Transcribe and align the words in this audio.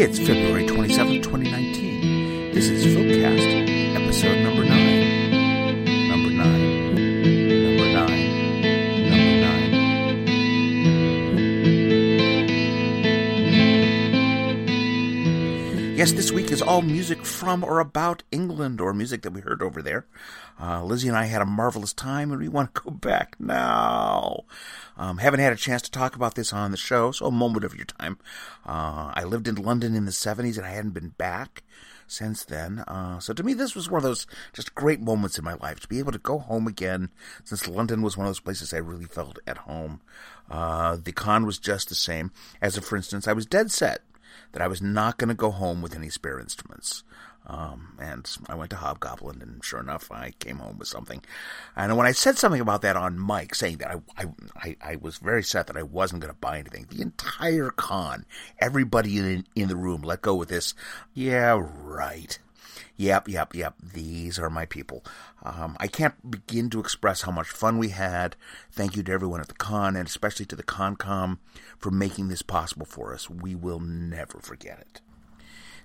It's 0.00 0.16
February 0.16 0.64
27, 0.64 1.22
2019. 1.22 2.52
This 2.54 2.68
is 2.68 2.86
Filmcast, 2.86 3.96
episode 3.96 4.44
number 4.44 4.64
9. 4.64 6.08
Number 6.08 6.30
9. 6.30 6.94
Number 7.64 7.84
9. 7.84 8.06
Number 9.10 9.40
9. 15.82 15.96
Yes, 15.96 16.12
this 16.12 16.30
week 16.30 16.52
is 16.52 16.62
all 16.62 16.82
music 16.82 17.17
from 17.28 17.62
or 17.62 17.78
about 17.78 18.22
England, 18.30 18.80
or 18.80 18.92
music 18.92 19.22
that 19.22 19.32
we 19.32 19.40
heard 19.40 19.62
over 19.62 19.82
there. 19.82 20.06
Uh, 20.60 20.82
Lizzie 20.82 21.08
and 21.08 21.16
I 21.16 21.26
had 21.26 21.42
a 21.42 21.46
marvelous 21.46 21.92
time, 21.92 22.30
and 22.30 22.40
we 22.40 22.48
want 22.48 22.74
to 22.74 22.82
go 22.82 22.90
back 22.90 23.36
now. 23.38 24.44
Um, 24.96 25.18
haven't 25.18 25.40
had 25.40 25.52
a 25.52 25.56
chance 25.56 25.82
to 25.82 25.90
talk 25.90 26.16
about 26.16 26.34
this 26.34 26.52
on 26.52 26.70
the 26.70 26.76
show, 26.76 27.12
so 27.12 27.26
a 27.26 27.30
moment 27.30 27.64
of 27.64 27.76
your 27.76 27.84
time. 27.84 28.18
Uh, 28.66 29.12
I 29.14 29.24
lived 29.24 29.46
in 29.46 29.54
London 29.54 29.94
in 29.94 30.04
the 30.04 30.10
70s, 30.10 30.56
and 30.56 30.66
I 30.66 30.70
hadn't 30.70 30.90
been 30.90 31.10
back 31.10 31.62
since 32.08 32.44
then. 32.44 32.80
Uh, 32.80 33.20
so 33.20 33.32
to 33.32 33.42
me, 33.42 33.52
this 33.52 33.74
was 33.74 33.88
one 33.88 33.98
of 33.98 34.02
those 34.02 34.26
just 34.52 34.74
great 34.74 35.00
moments 35.00 35.38
in 35.38 35.44
my 35.44 35.54
life 35.54 35.80
to 35.80 35.88
be 35.88 35.98
able 35.98 36.12
to 36.12 36.18
go 36.18 36.38
home 36.38 36.66
again, 36.66 37.10
since 37.44 37.68
London 37.68 38.02
was 38.02 38.16
one 38.16 38.26
of 38.26 38.30
those 38.30 38.40
places 38.40 38.74
I 38.74 38.78
really 38.78 39.04
felt 39.04 39.38
at 39.46 39.58
home. 39.58 40.00
Uh, 40.50 40.96
the 41.02 41.12
con 41.12 41.46
was 41.46 41.58
just 41.58 41.88
the 41.88 41.94
same. 41.94 42.32
As 42.60 42.76
if, 42.76 42.84
for 42.84 42.96
instance, 42.96 43.28
I 43.28 43.32
was 43.32 43.46
dead 43.46 43.70
set 43.70 44.00
that 44.52 44.62
I 44.62 44.68
was 44.68 44.82
not 44.82 45.18
going 45.18 45.28
to 45.28 45.34
go 45.34 45.50
home 45.50 45.82
with 45.82 45.94
any 45.94 46.08
spare 46.08 46.40
instruments. 46.40 47.04
Um, 47.48 47.96
and 47.98 48.30
I 48.48 48.54
went 48.54 48.70
to 48.70 48.76
Hobgoblin, 48.76 49.40
and 49.40 49.64
sure 49.64 49.80
enough, 49.80 50.12
I 50.12 50.32
came 50.38 50.58
home 50.58 50.78
with 50.78 50.88
something. 50.88 51.22
And 51.74 51.96
when 51.96 52.06
I 52.06 52.12
said 52.12 52.36
something 52.36 52.60
about 52.60 52.82
that 52.82 52.96
on 52.96 53.24
mic, 53.24 53.54
saying 53.54 53.78
that 53.78 54.02
I, 54.18 54.26
I, 54.56 54.76
I 54.82 54.96
was 54.96 55.16
very 55.16 55.42
set 55.42 55.66
that 55.68 55.76
I 55.76 55.82
wasn't 55.82 56.20
going 56.20 56.32
to 56.32 56.38
buy 56.38 56.58
anything, 56.58 56.86
the 56.90 57.00
entire 57.00 57.70
con, 57.70 58.26
everybody 58.58 59.18
in, 59.18 59.46
in 59.54 59.68
the 59.68 59.76
room 59.76 60.02
let 60.02 60.20
go 60.20 60.34
with 60.34 60.50
this, 60.50 60.74
yeah, 61.14 61.58
right. 61.58 62.38
Yep, 62.98 63.28
yep, 63.28 63.54
yep. 63.54 63.74
These 63.94 64.38
are 64.40 64.50
my 64.50 64.66
people. 64.66 65.04
Um, 65.44 65.76
I 65.78 65.86
can't 65.86 66.30
begin 66.30 66.68
to 66.70 66.80
express 66.80 67.22
how 67.22 67.30
much 67.30 67.48
fun 67.48 67.78
we 67.78 67.90
had. 67.90 68.34
Thank 68.72 68.96
you 68.96 69.02
to 69.04 69.12
everyone 69.12 69.40
at 69.40 69.48
the 69.48 69.54
con, 69.54 69.94
and 69.96 70.06
especially 70.06 70.46
to 70.46 70.56
the 70.56 70.64
ConCom 70.64 71.38
for 71.78 71.90
making 71.92 72.28
this 72.28 72.42
possible 72.42 72.86
for 72.86 73.14
us. 73.14 73.30
We 73.30 73.54
will 73.54 73.80
never 73.80 74.40
forget 74.40 74.80
it. 74.80 75.00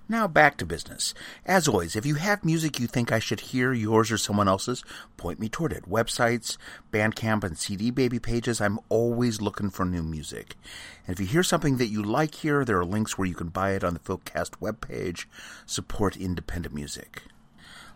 Now 0.06 0.28
back 0.28 0.58
to 0.58 0.66
business. 0.66 1.14
As 1.46 1.66
always, 1.66 1.96
if 1.96 2.04
you 2.04 2.16
have 2.16 2.44
music 2.44 2.78
you 2.78 2.86
think 2.86 3.10
I 3.10 3.18
should 3.18 3.40
hear, 3.40 3.72
yours 3.72 4.12
or 4.12 4.18
someone 4.18 4.48
else's, 4.48 4.84
point 5.16 5.40
me 5.40 5.48
toward 5.48 5.72
it. 5.72 5.88
Websites, 5.88 6.58
Bandcamp, 6.92 7.42
and 7.42 7.56
CD 7.56 7.90
Baby 7.90 8.18
pages, 8.18 8.60
I'm 8.60 8.78
always 8.90 9.40
looking 9.40 9.70
for 9.70 9.86
new 9.86 10.02
music. 10.02 10.56
And 11.06 11.14
if 11.14 11.20
you 11.20 11.26
hear 11.26 11.42
something 11.42 11.78
that 11.78 11.88
you 11.88 12.02
like 12.02 12.34
here, 12.34 12.66
there 12.66 12.78
are 12.78 12.84
links 12.84 13.16
where 13.16 13.26
you 13.26 13.34
can 13.34 13.48
buy 13.48 13.70
it 13.70 13.82
on 13.82 13.94
the 13.94 14.00
Filmcast 14.00 14.58
webpage. 14.60 15.24
Support 15.64 16.18
independent 16.18 16.74
music. 16.74 17.22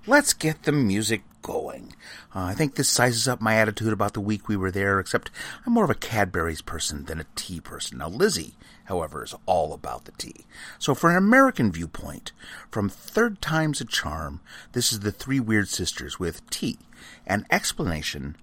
Let's 0.06 0.32
get 0.32 0.62
the 0.62 0.72
music 0.72 1.22
going. 1.42 1.94
Uh, 2.34 2.44
I 2.44 2.54
think 2.54 2.74
this 2.74 2.88
sizes 2.88 3.28
up 3.28 3.41
my 3.41 3.56
attitude 3.56 3.92
about 3.92 4.14
the 4.14 4.20
week 4.20 4.48
we 4.48 4.56
were 4.56 4.70
there, 4.70 4.98
except 4.98 5.30
I'm 5.66 5.72
more 5.74 5.84
of 5.84 5.90
a 5.90 5.94
Cadbury's 5.94 6.62
person 6.62 7.05
than 7.05 7.20
a 7.20 7.27
tea 7.34 7.60
person. 7.60 7.98
Now, 7.98 8.08
Lizzie 8.08 8.55
however, 8.88 9.22
is 9.22 9.34
all 9.44 9.74
about 9.74 10.06
the 10.06 10.12
tea. 10.12 10.46
So, 10.78 10.94
for 10.94 11.10
an 11.10 11.16
American 11.16 11.70
viewpoint, 11.70 12.32
from 12.70 12.88
Third 12.88 13.42
Time's 13.42 13.82
a 13.82 13.84
Charm, 13.84 14.40
this 14.72 14.92
is 14.92 15.00
the 15.00 15.12
Three 15.12 15.40
Weird 15.40 15.68
Sisters 15.68 16.18
with 16.18 16.48
Tea, 16.48 16.78
an 17.27 17.44
explanation 17.50 18.34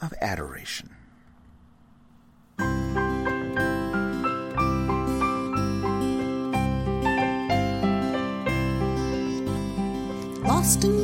of 0.00 0.12
adoration. 0.20 0.90
Lost 10.44 10.82
in 10.82 11.01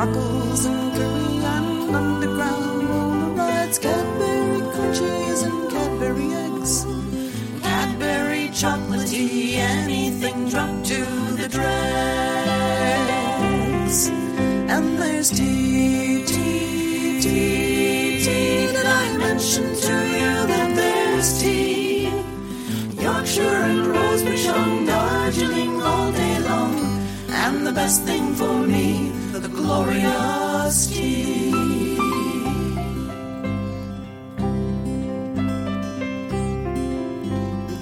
cockles 0.00 0.64
and 0.64 0.92
curry 0.94 1.44
and 1.54 1.94
underground 1.94 2.88
roller 2.88 3.32
rides, 3.34 3.78
Cadbury 3.78 4.62
crunchies 4.72 5.40
and 5.48 5.70
Cadbury 5.72 6.28
eggs. 6.44 6.74
Cadbury 7.62 8.44
chocolatey, 8.60 9.56
anything 9.56 10.48
dropped 10.48 10.86
to 10.86 11.04
the 11.40 11.48
dregs. 11.56 11.68
And 14.74 14.86
there's 14.98 15.28
tea, 15.28 16.24
tea, 16.24 17.20
tea, 17.20 18.24
tea. 18.24 18.72
Did 18.72 18.86
I 18.86 19.18
mention 19.18 19.66
to 19.86 19.94
you 20.16 20.32
that 20.52 20.70
there's 20.80 21.42
tea? 21.42 22.08
Yorkshire 23.04 23.58
and 23.68 23.86
Rosebush 23.86 24.48
on 24.48 24.86
Darjeeling 24.86 25.82
all 25.82 26.10
day 26.10 26.38
long. 26.48 26.74
And 27.28 27.66
the 27.66 27.72
best 27.72 28.04
thing 28.04 28.29
glorious 29.70 30.86
tea. 30.88 31.50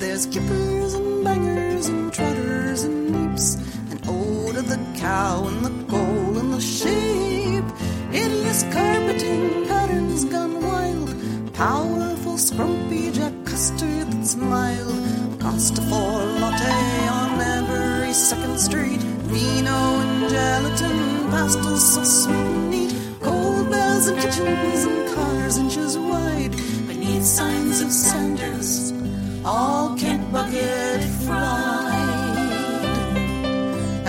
There's 0.00 0.27
kippers 0.27 0.93
and 0.98 1.25
bangers 1.25 1.88
and 1.88 2.12
trotters 2.12 2.82
and 2.84 2.98
neeps, 3.15 3.48
and 3.91 4.00
oh 4.06 4.53
to 4.53 4.62
the 4.72 4.78
cow 4.98 5.47
and 5.50 5.60
the 5.69 5.75
coal 5.93 6.38
and 6.41 6.53
the 6.53 6.60
sheep. 6.60 7.65
Hideous 8.16 8.62
carpeting 8.75 9.66
patterns 9.71 10.25
gone 10.27 10.56
wild, 10.69 11.10
powerful 11.54 12.37
scrumpy 12.48 13.15
jack 13.15 13.32
custard 13.47 14.09
that's 14.12 14.37
mild. 14.37 15.00
Costa 15.41 15.82
for 15.91 16.07
pastels 21.38 21.94
so 21.94 22.03
sweet 22.03 22.34
and 22.34 22.71
neat, 22.71 22.93
cold 23.22 23.71
bells 23.71 24.09
and 24.09 24.19
kitchen 24.21 24.44
kitchens 24.47 24.84
and 24.91 25.15
cars 25.15 25.56
inches 25.56 25.97
wide, 25.97 26.50
beneath 26.88 27.25
signs 27.25 27.81
of 27.81 27.91
Sanders 27.93 28.93
all 29.44 29.97
Kent 29.97 30.32
bucket 30.32 31.00
fried. 31.25 32.16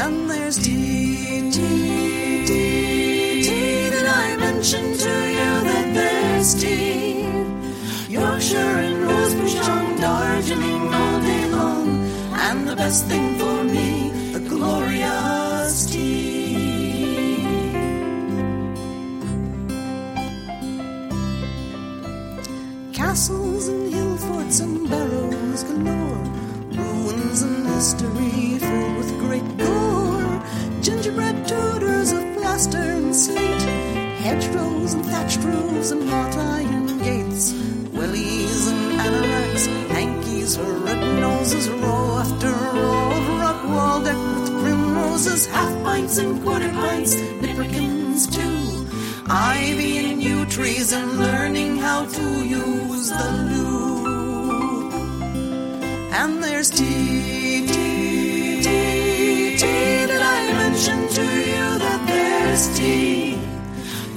And 0.03 0.29
there's 0.29 0.57
tea, 0.57 1.51
tea, 1.51 2.45
tea, 2.50 3.44
tea. 3.44 3.89
Did 3.94 4.07
I 4.23 4.35
mention 4.38 4.85
to 5.06 5.13
you 5.38 5.51
that 5.69 5.88
there's 5.97 6.51
tea? 6.62 7.22
Yorkshire 8.18 8.75
and 8.88 8.97
Rosebush 9.07 9.56
on 9.75 9.85
Darjeeling 10.01 10.94
all 11.00 11.22
day 11.22 11.45
long. 11.51 11.88
And 12.47 12.68
the 12.68 12.75
best 12.75 13.06
thing 13.06 13.28
barrows 24.89 25.63
galore, 25.63 26.23
ruins 26.72 27.41
and 27.44 27.67
history 27.67 28.57
filled 28.59 28.97
with 28.97 29.19
great 29.19 29.57
gore, 29.57 30.44
gingerbread 30.81 31.47
Tudors 31.47 32.11
of 32.11 32.23
plaster 32.35 32.77
and 32.77 33.16
slate, 33.16 33.61
hedgerows 34.23 34.94
and 34.94 35.05
thatched 35.05 35.41
roofs 35.44 35.91
and 35.91 36.03
wrought 36.09 36.35
iron 36.38 36.88
gates, 37.00 37.53
wellies 37.97 38.67
and 38.72 39.00
anoraks, 39.05 39.65
hankies 39.89 40.57
for 40.57 40.74
red 40.88 41.01
noses, 41.19 41.69
row 41.69 42.18
after 42.24 42.50
row 42.50 43.12
of 43.18 43.27
rock 43.39 43.63
wall 43.69 44.01
decked 44.03 44.18
with 44.18 44.50
primroses, 44.62 45.45
half 45.47 45.83
pints 45.83 46.18
and 46.18 46.41
quarter 46.44 46.69
pints, 46.69 47.15
nipperkins 47.15 48.21
too. 48.36 48.69
Ivy 49.31 50.09
and 50.09 50.24
yew 50.24 50.45
trees 50.47 50.91
and 50.91 51.19
learning 51.19 51.77
how 51.77 52.06
to 52.06 52.45
use 52.45 53.09
the 53.09 53.31
loop. 53.51 53.78
There's 56.59 56.71
tea, 56.71 57.65
tea, 57.67 58.61
tea, 58.61 59.57
tea. 59.57 60.07
Did 60.07 60.21
I 60.21 60.51
mention 60.61 61.07
to 61.07 61.23
you 61.23 61.79
that 61.79 62.01
there's 62.06 62.77
tea? 62.77 63.39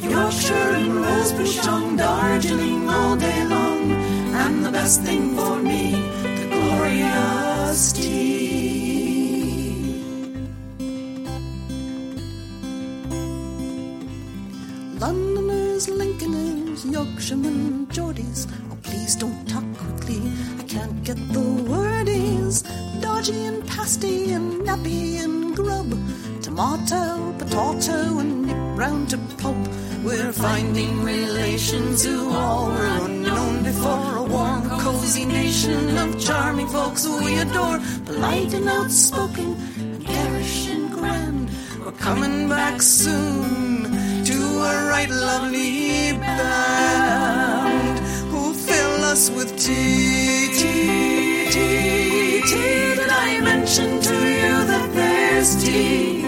Yorkshire 0.02 0.70
and 0.74 0.92
Rosebush 0.92 1.64
on 1.68 1.94
Darjeeling 1.94 2.90
all 2.90 3.14
day 3.14 3.44
long. 3.44 3.92
And 4.34 4.64
the 4.64 4.72
best 4.72 5.02
thing 5.02 5.36
for 5.36 5.54
me, 5.54 5.92
the 6.38 6.48
glorious 6.50 7.92
tea. 7.92 8.42
Londoners, 14.98 15.86
Lincolners, 15.88 16.84
Yorkshiremen, 16.86 17.86
Geordies. 17.86 18.48
Oh, 18.72 18.78
please 18.82 19.14
don't 19.14 19.48
talk 19.48 19.62
quickly. 19.78 20.22
Can't 20.72 21.04
get 21.04 21.18
the 21.34 21.40
word 21.70 22.08
is 22.08 22.62
dodgy 23.02 23.44
and 23.44 23.60
pasty 23.68 24.32
and 24.32 24.62
nappy 24.62 25.22
and 25.22 25.54
grub. 25.54 25.90
Tomato, 26.40 27.34
potato, 27.36 28.18
and 28.20 28.46
nip 28.46 28.56
round 28.78 29.10
to 29.10 29.18
pulp. 29.36 29.68
We're 30.02 30.32
finding 30.32 31.02
relations 31.02 32.06
who 32.06 32.30
all 32.30 32.70
were 32.70 33.04
unknown 33.04 33.64
before. 33.64 34.16
A 34.16 34.22
warm, 34.22 34.62
cozy 34.80 35.26
nation 35.26 35.98
of 35.98 36.18
charming 36.18 36.68
folks 36.68 37.06
we 37.06 37.36
adore. 37.38 37.78
Polite 38.06 38.54
and 38.54 38.66
outspoken, 38.66 39.54
and 39.78 40.06
garish 40.06 40.68
and 40.70 40.90
grand. 40.90 41.50
We're 41.84 41.92
coming 41.92 42.48
back 42.48 42.80
soon 42.80 44.24
to 44.24 44.38
a 44.72 44.88
right 44.88 45.10
lovely 45.10 46.12
band 46.12 47.41
us 49.22 49.30
with 49.30 49.56
tea, 49.56 50.48
tea, 50.58 51.50
tea, 51.54 52.42
tea. 52.50 52.94
Did 52.96 53.10
I 53.26 53.40
mention 53.40 54.00
to 54.08 54.14
you 54.40 54.54
that 54.70 54.88
there's 54.98 55.50
tea? 55.62 56.22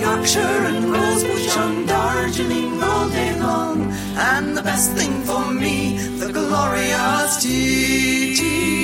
Yorkshire 0.00 0.62
and 0.70 0.84
rosebush 0.94 1.56
on 1.56 1.86
Darjeeling 1.86 2.82
all 2.82 3.08
day 3.08 3.32
long. 3.38 3.78
And 4.32 4.56
the 4.56 4.62
best 4.62 4.92
thing 4.98 5.14
for 5.28 5.44
me, 5.52 5.98
the 6.22 6.32
glorious 6.32 7.42
tea, 7.42 8.34
tea, 8.38 8.79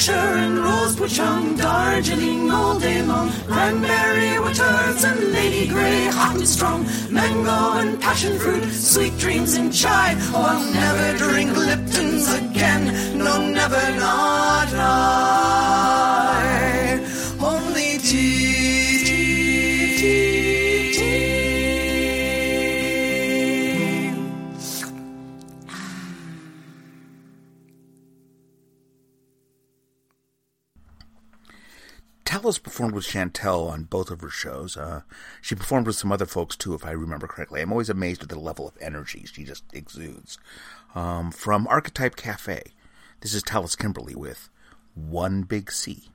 Yorkshire 0.00 0.36
and 0.38 0.58
rosebush 0.58 1.18
on 1.18 1.56
Darjeeling 1.56 2.50
all 2.50 2.78
day 2.78 3.02
long. 3.02 3.30
Cranberry 3.46 4.38
waters 4.38 5.04
and 5.04 5.30
Lady 5.30 5.68
Grey, 5.68 6.06
hot 6.06 6.36
and 6.36 6.48
strong. 6.48 6.86
Mango 7.10 7.72
and 7.80 8.00
passion 8.00 8.38
fruit, 8.38 8.64
sweet 8.72 9.18
dreams 9.18 9.56
and 9.58 9.70
chai. 9.70 10.14
Oh, 10.32 10.42
I'll 10.42 10.72
never 10.72 11.18
drink 11.18 11.54
Lipton's 11.54 12.32
again. 12.32 13.18
No, 13.18 13.46
never, 13.46 13.96
not 13.98 14.72
I. 14.72 15.39
Tallis 32.40 32.58
performed 32.58 32.94
with 32.94 33.04
Chantel 33.04 33.70
on 33.70 33.84
both 33.84 34.10
of 34.10 34.22
her 34.22 34.30
shows. 34.30 34.74
Uh, 34.74 35.02
she 35.42 35.54
performed 35.54 35.86
with 35.86 35.96
some 35.96 36.10
other 36.10 36.24
folks 36.24 36.56
too, 36.56 36.72
if 36.72 36.86
I 36.86 36.92
remember 36.92 37.26
correctly. 37.26 37.60
I'm 37.60 37.70
always 37.70 37.90
amazed 37.90 38.22
at 38.22 38.30
the 38.30 38.38
level 38.38 38.66
of 38.66 38.78
energy 38.80 39.26
she 39.30 39.44
just 39.44 39.64
exudes. 39.74 40.38
Um, 40.94 41.32
from 41.32 41.66
Archetype 41.66 42.16
Cafe, 42.16 42.62
this 43.20 43.34
is 43.34 43.42
Tallis 43.42 43.76
Kimberley 43.76 44.14
with 44.14 44.48
One 44.94 45.42
Big 45.42 45.70
C. 45.70 46.08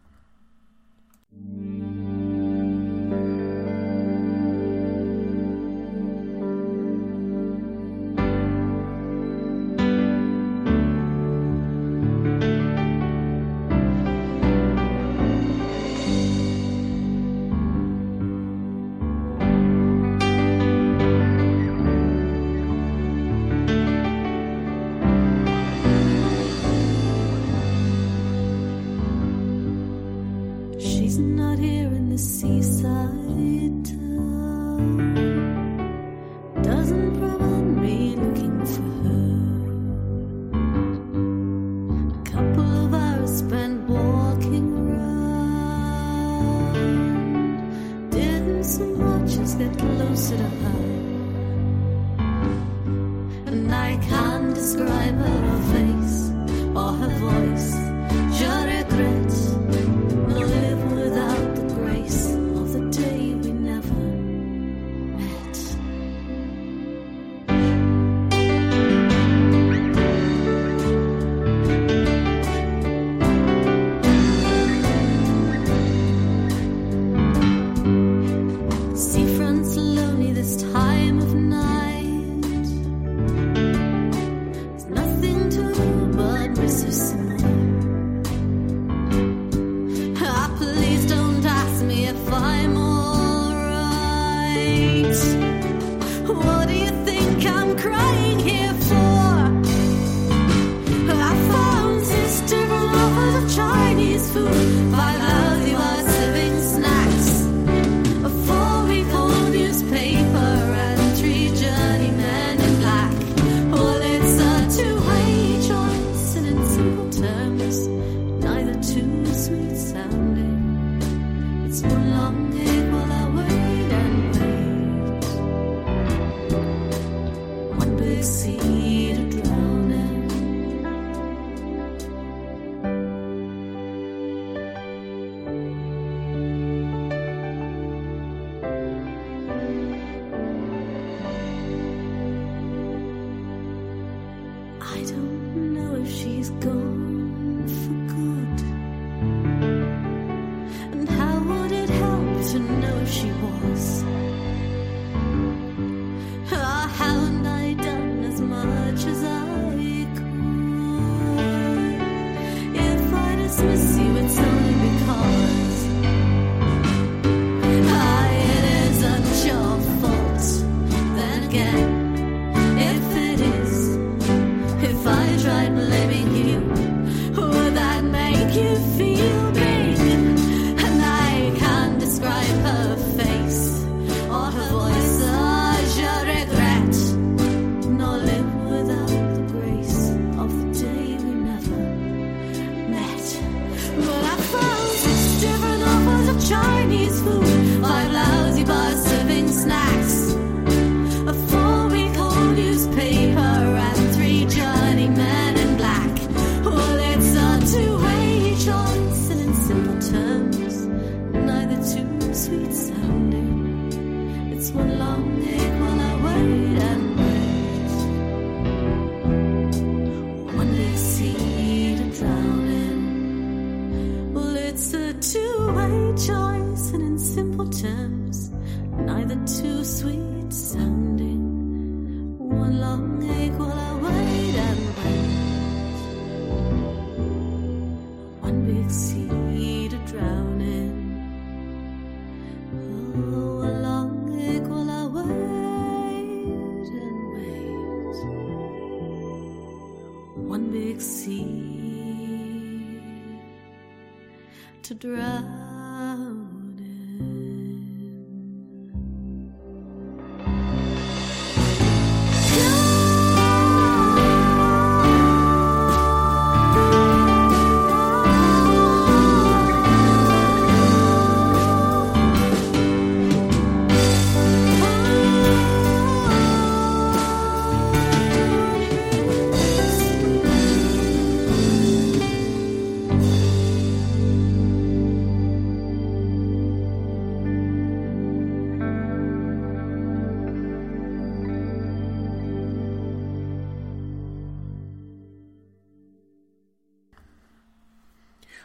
food, 104.35 104.64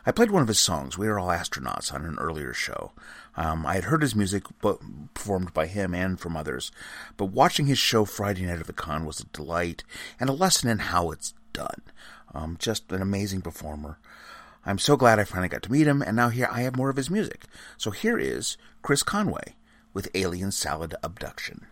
I 0.07 0.13
played 0.13 0.31
one 0.31 0.43
of 0.43 0.49
his 0.49 0.61
songs, 0.61 0.97
We 0.97 1.09
Are 1.09 1.19
All 1.19 1.29
Astronauts, 1.29 1.93
on 1.93 2.05
an 2.05 2.19
earlier 2.19 2.55
show. 2.55 2.93
Um, 3.37 3.67
I 3.67 3.75
had 3.75 3.85
heard 3.85 4.03
his 4.03 4.15
music 4.15 4.45
but, 4.61 4.81
performed 5.15 5.53
by 5.53 5.67
him 5.67 5.95
and 5.95 6.19
from 6.19 6.37
others, 6.37 6.73
but 7.17 7.27
watching 7.27 7.67
his 7.67 7.79
show 7.79 8.05
Friday 8.05 8.47
Night 8.47 8.61
at 8.61 8.67
the 8.67 8.73
Con 8.73 9.05
was 9.05 9.21
a 9.21 9.25
delight 9.25 9.85
and 10.19 10.31
a 10.31 10.35
lesson 10.35 10.69
in 10.71 10.79
how 10.79 11.11
it's 11.11 11.35
done. 11.53 11.83
Um, 12.35 12.57
just 12.59 12.91
an 12.93 13.03
amazing 13.03 13.43
performer. 13.43 13.99
I'm 14.65 14.79
so 14.79 14.97
glad 14.97 15.19
I 15.19 15.25
finally 15.25 15.49
got 15.49 15.63
to 15.63 15.73
meet 15.73 15.87
him, 15.87 16.03
and 16.03 16.17
now 16.17 16.29
here 16.29 16.49
I 16.51 16.63
have 16.63 16.77
more 16.77 16.91
of 16.91 16.97
his 16.97 17.11
music. 17.11 17.45
So 17.77 17.91
here 17.91 18.19
is 18.19 18.57
Chris 18.83 19.03
Conway 19.03 19.55
with 19.95 20.11
Alien 20.15 20.53
Salad 20.53 20.95
Abduction. 21.03 21.67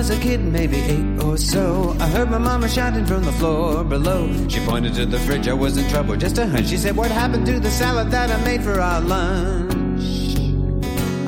Was 0.00 0.08
a 0.08 0.18
kid, 0.18 0.40
maybe 0.40 0.78
eight 0.78 1.22
or 1.24 1.36
so, 1.36 1.94
I 2.00 2.08
heard 2.08 2.30
my 2.30 2.38
mama 2.38 2.70
shouting 2.70 3.04
from 3.04 3.22
the 3.22 3.32
floor 3.32 3.84
below. 3.84 4.32
She 4.48 4.58
pointed 4.60 4.94
to 4.94 5.04
the 5.04 5.18
fridge, 5.18 5.46
I 5.46 5.52
was 5.52 5.76
in 5.76 5.86
trouble, 5.90 6.16
just 6.16 6.38
a 6.38 6.46
hunch. 6.46 6.68
She 6.68 6.78
said, 6.78 6.96
What 6.96 7.10
happened 7.10 7.44
to 7.48 7.60
the 7.60 7.70
salad 7.70 8.10
that 8.10 8.30
I 8.30 8.42
made 8.42 8.62
for 8.62 8.80
our 8.80 9.02
lunch? 9.02 10.38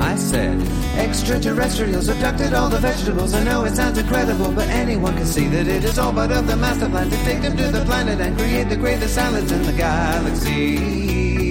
I 0.00 0.14
said, 0.16 0.56
Extraterrestrials 0.96 2.08
abducted 2.08 2.54
all 2.54 2.70
the 2.70 2.78
vegetables. 2.78 3.34
I 3.34 3.44
know 3.44 3.66
it 3.66 3.76
sounds 3.76 3.98
incredible, 3.98 4.50
but 4.52 4.66
anyone 4.68 5.16
can 5.18 5.26
see 5.26 5.48
that 5.48 5.66
it 5.66 5.84
is 5.84 5.98
all 5.98 6.14
part 6.14 6.32
of 6.32 6.46
the 6.46 6.56
master 6.56 6.88
plan 6.88 7.10
to 7.10 7.16
take 7.24 7.42
them 7.42 7.54
to 7.58 7.68
the 7.70 7.84
planet 7.84 8.22
and 8.22 8.38
create 8.38 8.70
the 8.70 8.76
greatest 8.76 9.14
salads 9.14 9.52
in 9.52 9.62
the 9.64 9.72
galaxy. 9.74 11.41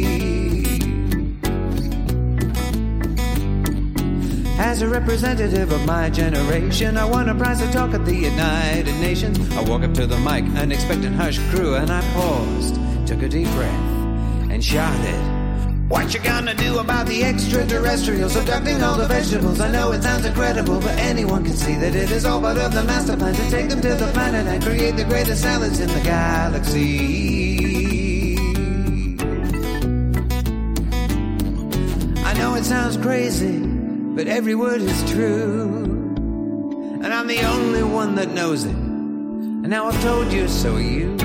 As 4.63 4.84
a 4.84 4.88
representative 4.88 5.72
of 5.72 5.84
my 5.88 6.12
generation, 6.12 6.96
I 6.96 7.03
won 7.03 7.30
a 7.30 7.34
prize 7.34 7.60
to 7.62 7.72
talk 7.72 7.96
at 7.96 8.06
the 8.06 8.13
United 8.13 8.96
Nations. 9.01 9.39
I 9.58 9.62
walk 9.63 9.82
up 9.82 9.91
to 9.96 10.06
the 10.06 10.20
mic, 10.20 10.46
an 10.56 10.72
expectant 10.72 11.15
hush 11.15 11.39
crew, 11.50 11.74
and 11.74 11.89
I 11.89 12.01
paused, 12.13 12.75
took 13.08 13.24
a 13.24 13.27
deep 13.27 13.48
breath, 13.50 14.51
and 14.51 14.63
shouted. 14.63 15.20
What 15.89 16.13
you 16.13 16.20
gonna 16.20 16.53
do 16.53 16.77
about 16.77 17.08
the 17.08 17.24
extraterrestrials 17.24 18.36
abducting 18.36 18.84
all 18.84 18.98
the 18.98 19.08
vegetables? 19.08 19.60
I 19.60 19.72
know 19.72 19.94
it 19.94 20.03
sounds 20.03 20.25
incredible, 20.25 20.80
but 20.80 20.96
anyone 21.00 21.44
can 21.44 21.53
see 21.53 21.74
that 21.74 21.96
it 21.96 22.12
is 22.12 22.24
all 22.24 22.39
part 22.39 22.60
of 22.60 22.72
the 22.72 22.84
master 22.84 23.18
plan 23.18 23.34
to 23.34 23.50
take 23.50 23.68
them 23.68 23.82
to 23.82 23.96
the 23.96 24.12
planet 24.13 24.46
and 24.46 24.63
create 24.63 24.96
the 24.96 25.06
greatest 25.06 25.41
salads 25.41 25.80
in 25.80 25.88
the 25.88 26.01
galaxy. 26.01 27.58
I 32.24 32.34
know 32.36 32.53
it 32.53 32.63
sounds 32.63 32.96
crazy, 32.98 33.71
but 34.15 34.27
every 34.27 34.56
word 34.56 34.82
is 34.82 35.12
true. 35.12 35.86
And 37.03 37.13
I'm 37.13 37.27
the 37.27 37.41
only 37.41 37.84
one 37.84 38.15
that 38.15 38.30
knows 38.30 38.65
it. 38.65 38.75
And 38.75 39.70
now 39.70 39.88
I've 39.88 40.01
told 40.01 40.32
you, 40.34 40.48
so 40.48 40.77
you. 40.77 41.21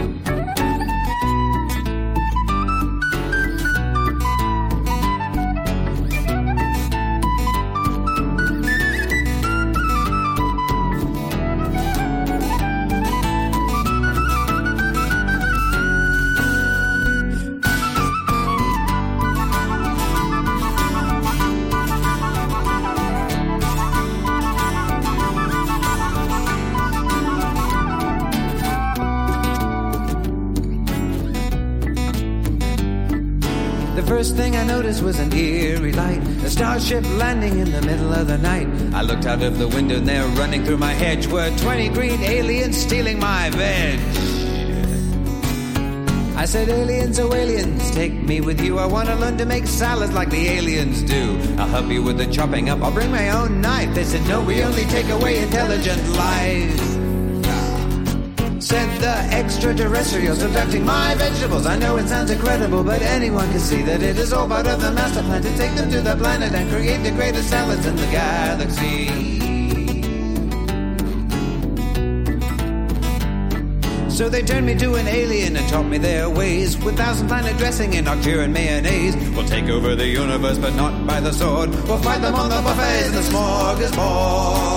Was 35.07 35.21
an 35.21 35.33
eerie 35.33 35.93
light, 35.93 36.19
a 36.43 36.51
starship 36.51 37.05
landing 37.11 37.61
in 37.61 37.71
the 37.71 37.81
middle 37.83 38.13
of 38.13 38.27
the 38.27 38.37
night. 38.39 38.67
I 38.93 39.03
looked 39.03 39.25
out 39.25 39.41
of 39.41 39.57
the 39.57 39.69
window 39.69 39.99
and 39.99 40.09
there 40.09 40.27
running 40.31 40.65
through 40.65 40.79
my 40.79 40.95
hedge 40.95 41.29
were 41.29 41.49
20 41.59 41.91
green 41.91 42.21
aliens 42.25 42.77
stealing 42.77 43.21
my 43.21 43.49
veg. 43.51 44.01
I 46.37 46.45
said, 46.45 46.69
aliens, 46.69 47.21
oh 47.21 47.33
aliens, 47.33 47.89
take 47.93 48.15
me 48.15 48.41
with 48.41 48.61
you. 48.61 48.81
I 48.81 48.87
want 48.87 49.09
to 49.09 49.15
learn 49.15 49.37
to 49.39 49.47
make 49.47 49.69
salads 49.69 50.13
like 50.13 50.31
the 50.31 50.49
aliens 50.49 51.03
do. 51.03 51.39
I'll 51.57 51.69
help 51.69 51.87
you 51.87 52.03
with 52.03 52.19
the 52.19 52.27
chopping 52.27 52.69
up. 52.69 52.83
I'll 52.83 52.91
bring 52.93 53.13
my 53.13 53.31
own 53.31 53.61
knife. 53.61 53.95
They 53.95 54.03
said, 54.03 54.27
no, 54.27 54.43
we 54.43 54.61
only 54.65 54.87
take 54.87 55.09
away 55.09 55.41
intelligent 55.41 56.03
life. 56.17 56.96
Said 58.67 59.01
the 59.01 59.17
extraterrestrials 59.33 60.43
abducting 60.43 60.85
my 60.85 61.15
vegetables. 61.15 61.67
I 61.67 61.79
know 61.79 61.99
it 61.99 62.09
sounds 62.09 62.33
incredible, 62.33 62.83
but 62.83 63.01
anyone 63.01 63.49
can 63.53 63.61
see 63.61 63.81
that 63.83 64.03
it 64.03 64.19
is 64.19 64.33
all 64.33 64.49
part 64.49 64.67
of 64.67 64.81
the 64.83 64.91
master 64.91 65.23
plan 65.23 65.41
to 65.43 65.57
take 65.57 65.77
them 65.77 65.89
to 65.89 66.01
the 66.01 66.17
planet 66.17 66.53
and 66.53 66.69
create 66.69 67.01
the 67.05 67.13
greatest 67.13 67.49
salads 67.49 67.87
in 67.87 67.95
the 67.95 68.07
galaxy. 68.07 69.07
So 74.11 74.29
they 74.29 74.43
turned 74.43 74.67
me 74.67 74.75
to 74.79 74.97
an 74.97 75.07
alien 75.07 75.55
and 75.55 75.69
taught 75.69 75.87
me 75.87 75.99
their 75.99 76.29
ways. 76.29 76.77
With 76.79 76.97
thousand 76.97 77.29
planet 77.29 77.57
dressing 77.59 77.95
and 77.95 78.07
Nocturne 78.07 78.53
mayonnaise. 78.53 79.15
We'll 79.37 79.47
take 79.47 79.69
over 79.69 79.95
the 79.95 80.09
universe, 80.09 80.59
but 80.59 80.75
not 80.75 81.07
by 81.07 81.21
the 81.21 81.33
sword. 81.33 81.71
We'll 81.87 81.99
fight 81.99 82.21
them 82.21 82.35
on 82.35 82.49
the 82.49 82.61
buffets 82.63 83.13
the 83.13 83.21
smorgasbord. 83.31 84.76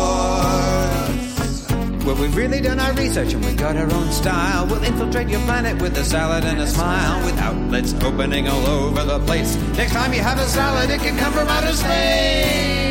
Well, 2.10 2.20
we've 2.20 2.36
really 2.36 2.60
done 2.60 2.80
our 2.80 2.92
research 2.94 3.34
and 3.34 3.46
we've 3.46 3.56
got 3.56 3.78
our 3.78 3.84
own 3.94 4.12
style. 4.12 4.66
We'll 4.66 4.84
infiltrate 4.84 5.30
your 5.30 5.42
planet 5.42 5.80
with 5.80 5.96
a 5.96 6.04
salad 6.04 6.44
and 6.44 6.60
a 6.60 6.66
smile. 6.66 7.24
With 7.24 7.38
outlets 7.38 7.94
opening 8.02 8.48
all 8.48 8.66
over 8.66 9.04
the 9.04 9.20
place. 9.20 9.56
Next 9.78 9.92
time 9.92 10.12
you 10.12 10.22
have 10.22 10.40
a 10.40 10.48
salad, 10.48 10.90
it 10.90 11.02
can 11.02 11.16
come 11.20 11.32
from 11.34 11.48
outer 11.48 11.72
space. 11.72 12.89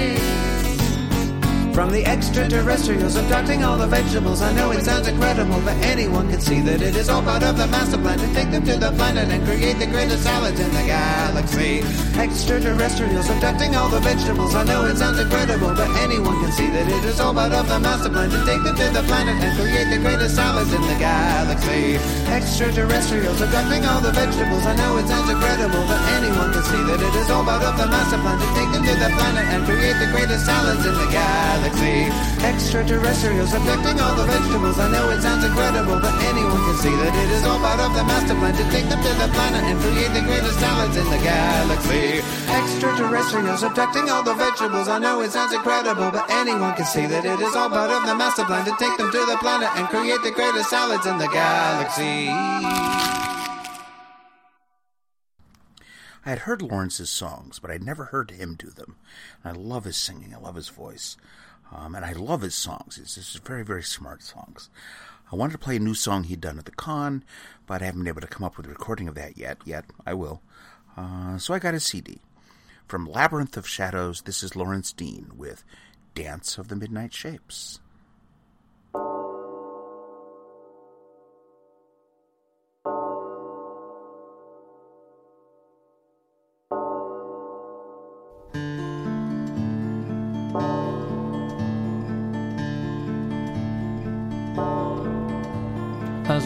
From 1.79 1.93
the 1.95 2.05
extraterrestrials 2.07 3.15
abducting 3.15 3.63
all 3.63 3.79
the 3.79 3.87
vegetables. 3.87 4.43
I 4.43 4.51
know 4.51 4.73
it 4.73 4.83
sounds 4.83 5.07
incredible, 5.07 5.63
but 5.63 5.79
anyone 5.87 6.27
can 6.29 6.41
see 6.41 6.59
that 6.67 6.83
it 6.83 6.97
is 6.97 7.09
all 7.09 7.23
part 7.23 7.45
of 7.45 7.57
the 7.57 7.69
master 7.71 7.99
plan 8.03 8.19
to 8.19 8.27
take 8.35 8.51
them 8.51 8.67
to 8.67 8.75
the 8.75 8.91
planet 8.99 9.31
and 9.31 9.47
create 9.47 9.79
the 9.79 9.87
greatest 9.87 10.25
salads 10.25 10.59
in 10.59 10.75
the 10.75 10.83
galaxy. 10.91 11.87
Extraterrestrials 12.19 13.31
abducting 13.31 13.77
all 13.77 13.89
the 13.89 14.01
vegetables. 14.01 14.57
I 14.59 14.65
know 14.65 14.91
it 14.91 14.99
sounds 14.99 15.23
incredible, 15.23 15.71
but 15.71 15.87
anyone 16.03 16.35
can 16.43 16.51
see 16.51 16.67
that 16.67 16.83
it 16.83 17.05
is 17.07 17.21
all 17.21 17.33
part 17.33 17.55
of 17.55 17.69
the 17.71 17.79
master 17.79 18.11
plan 18.11 18.27
to 18.27 18.41
take 18.43 18.63
them 18.67 18.75
to 18.75 18.89
the 18.91 19.05
planet 19.07 19.39
and 19.39 19.55
create 19.55 19.87
the 19.95 20.03
greatest 20.03 20.35
salads 20.35 20.75
in 20.75 20.83
the 20.83 20.99
galaxy. 20.99 22.03
Extraterrestrials 22.27 23.39
abducting 23.39 23.87
all 23.87 24.03
the 24.03 24.11
vegetables. 24.11 24.67
I 24.67 24.75
know 24.75 24.99
it 24.99 25.07
sounds 25.07 25.31
incredible, 25.31 25.87
but 25.87 26.03
anyone 26.19 26.51
can 26.51 26.65
see 26.67 26.83
that 26.91 26.99
it 26.99 27.15
is 27.23 27.31
all 27.31 27.47
part 27.47 27.63
of 27.63 27.79
the 27.79 27.87
master 27.87 28.19
plan 28.19 28.35
to 28.35 28.49
take 28.59 28.71
them 28.75 28.83
to 28.83 28.95
the 28.99 29.11
planet 29.15 29.47
and 29.55 29.63
create 29.63 29.95
the 30.03 30.11
greatest 30.11 30.43
salads 30.43 30.83
in 30.83 30.91
the 30.91 31.07
galaxy. 31.15 31.68
Extraterrestrials 32.69 33.53
abducting 33.53 34.01
all 34.01 34.15
the 34.17 34.25
vegetables. 34.25 34.79
I 34.79 34.89
know 34.91 35.11
it 35.11 35.21
sounds 35.21 35.45
incredible, 35.45 36.01
but 36.01 36.15
anyone 36.25 36.63
can 36.65 36.77
see 36.81 36.95
that 36.95 37.13
it 37.13 37.31
is 37.33 37.45
all 37.45 37.59
part 37.59 37.81
of 37.81 37.93
the 37.93 38.05
master 38.05 38.35
plan 38.35 38.55
to 38.57 38.65
take 38.71 38.89
them 38.89 39.01
to 39.03 39.13
the 39.21 39.29
planet 39.37 39.65
and 39.65 39.77
create 39.81 40.13
the 40.17 40.25
greatest 40.25 40.59
salads 40.61 40.97
in 40.97 41.05
the 41.11 41.21
galaxy. 41.21 42.25
Extraterrestrials 42.49 43.63
abducting 43.63 44.09
all 44.09 44.23
the 44.23 44.35
vegetables. 44.35 44.89
I 44.89 44.99
know 44.99 45.21
it 45.21 45.33
sounds 45.33 45.53
incredible, 45.53 46.11
but 46.11 46.31
anyone 46.31 46.75
can 46.75 46.87
see 46.87 47.07
that 47.07 47.25
it 47.25 47.41
is 47.41 47.57
all 47.57 47.69
part 47.69 47.91
of 47.91 48.07
the 48.07 48.15
master 48.15 48.45
plan 48.45 48.65
to 48.65 48.75
take 48.79 48.97
them 48.97 49.11
to 49.11 49.23
the 49.27 49.37
planet 49.41 49.69
and 49.77 49.89
create 49.89 50.23
the 50.23 50.33
greatest 50.33 50.71
salads 50.71 51.05
in 51.05 51.19
the 51.19 51.29
galaxy. 51.29 52.29
I 56.25 56.31
had 56.31 56.41
heard 56.41 56.61
Lawrence's 56.61 57.09
songs, 57.09 57.59
but 57.59 57.71
I'd 57.71 57.83
never 57.83 58.07
heard 58.07 58.31
him 58.31 58.57
do 58.59 58.69
them. 58.69 58.97
I 59.45 59.53
love 59.53 59.85
his 59.85 59.97
singing. 59.97 60.35
I 60.35 60.39
love 60.39 60.57
his 60.57 60.69
voice. 60.69 61.17
Um, 61.75 61.95
and 61.95 62.05
I 62.05 62.13
love 62.13 62.43
his 62.43 62.55
songs. 62.55 62.97
He's 62.97 63.15
just 63.15 63.45
very, 63.45 63.65
very 63.65 63.83
smart 63.83 64.23
songs. 64.23 64.71
I 65.31 65.37
wanted 65.37 65.53
to 65.53 65.59
play 65.59 65.77
a 65.77 65.81
new 65.81 65.95
song 65.95 66.25
he'd 66.25 66.41
done 66.41 66.59
at 66.59 66.65
the 66.65 66.71
con, 66.71 67.23
but 67.67 67.83
I 67.83 67.87
haven't 67.87 68.01
been 68.01 68.09
able 68.09 68.23
to 68.23 68.27
come 68.27 68.45
up 68.45 68.57
with 68.57 68.67
a 68.67 68.71
recording 68.71 69.09
of 69.09 69.15
that 69.17 69.37
yet. 69.37 69.59
Yet, 69.65 69.85
I 70.07 70.15
will. 70.15 70.41
Uh, 70.97 71.37
so 71.39 71.53
I 71.53 71.59
got 71.59 71.75
a 71.75 71.81
CD. 71.81 72.21
From 72.87 73.07
Labyrinth 73.07 73.57
of 73.59 73.69
Shadows, 73.69 74.23
this 74.23 74.43
is 74.43 74.57
Lawrence 74.57 74.93
Dean 74.93 75.33
with 75.37 75.63
Dance 76.15 76.57
of 76.57 76.69
the 76.69 76.77
Midnight 76.77 77.13
Shapes. 77.13 77.81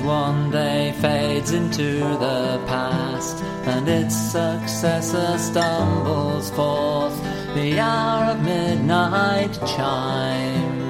One 0.05 0.51
day 0.51 0.93
fades 1.01 1.53
into 1.53 2.01
the 2.19 2.63
past 2.67 3.43
and 3.67 3.89
its 3.89 4.17
successor 4.17 5.39
stumbles 5.39 6.51
forth. 6.51 7.17
The 7.55 7.79
hour 7.79 8.33
of 8.33 8.43
midnight 8.43 9.55
chimes. 9.77 10.83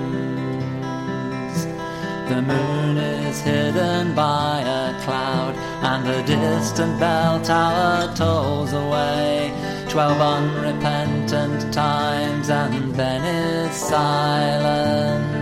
The 2.29 2.41
moon 2.41 2.97
is 2.97 3.41
hidden 3.41 4.15
by 4.15 4.61
a 4.61 4.99
cloud, 5.05 5.55
and 5.83 6.07
the 6.07 6.23
distant 6.23 6.99
bell 6.99 7.43
tower 7.43 8.15
tolls 8.15 8.73
away. 8.73 9.53
Twelve 9.89 10.19
unrepentant 10.19 11.75
times, 11.75 12.49
and 12.49 12.95
then 12.95 13.23
is 13.25 13.77
silent. 13.77 15.42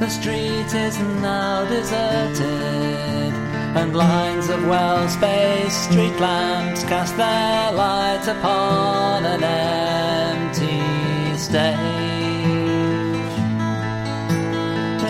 The 0.00 0.08
street 0.08 0.72
is 0.74 0.98
now 1.20 1.66
deserted, 1.66 3.34
and 3.76 3.94
lines 3.94 4.48
of 4.48 4.66
well 4.66 5.06
spaced 5.10 5.90
street 5.90 6.18
lamps 6.18 6.84
cast 6.84 7.18
their 7.18 7.70
light 7.72 8.26
upon 8.26 9.26
an 9.26 9.44
empty 9.44 10.80
stage. 11.36 11.76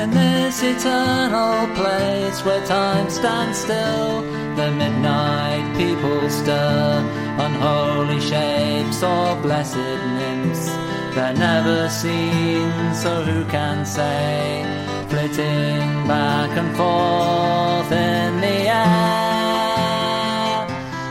In 0.02 0.10
this 0.10 0.60
eternal 0.60 1.72
place 1.76 2.44
where 2.44 2.66
time 2.66 3.08
stands 3.10 3.58
still, 3.58 4.22
the 4.56 4.72
midnight 4.72 5.72
people 5.76 6.28
stir, 6.28 6.98
unholy 7.38 8.20
shapes 8.20 9.04
or 9.04 9.36
blessed 9.36 9.76
nymphs. 10.18 10.66
They're 11.14 11.34
never 11.34 11.88
seen, 11.88 12.94
so 12.94 13.22
who 13.22 13.44
can 13.46 13.84
say? 13.84 14.89
Flitting 15.10 16.06
back 16.06 16.56
and 16.56 16.70
forth 16.76 17.90
in 17.90 18.40
the 18.40 18.68
air, 18.68 18.80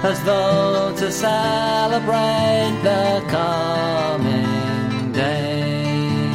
as 0.09 0.23
though 0.23 0.95
to 0.95 1.11
celebrate 1.11 2.79
the 2.81 3.21
coming 3.27 5.11
day. 5.11 6.29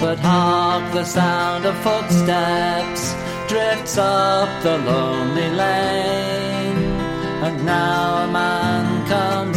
But 0.00 0.18
hark, 0.20 0.90
the 0.94 1.04
sound 1.04 1.66
of 1.66 1.76
footsteps 1.84 3.14
drifts 3.46 3.98
up 3.98 4.48
the 4.62 4.78
lonely 4.78 5.50
lane, 5.50 6.78
and 7.44 7.62
now 7.66 8.24
a 8.24 8.26
man 8.32 9.06
comes 9.06 9.55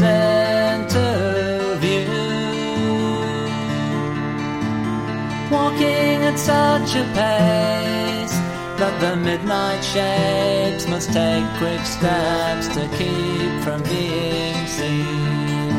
walking 5.52 6.22
at 6.30 6.38
such 6.38 6.96
a 6.96 7.04
pace 7.18 8.36
that 8.80 8.96
the 9.02 9.16
midnight 9.16 9.82
shapes 9.84 10.88
must 10.88 11.12
take 11.12 11.46
quick 11.58 11.84
steps 11.86 12.68
to 12.76 12.88
keep 12.98 13.52
from 13.64 13.82
being 13.84 14.68
seen. 14.68 15.70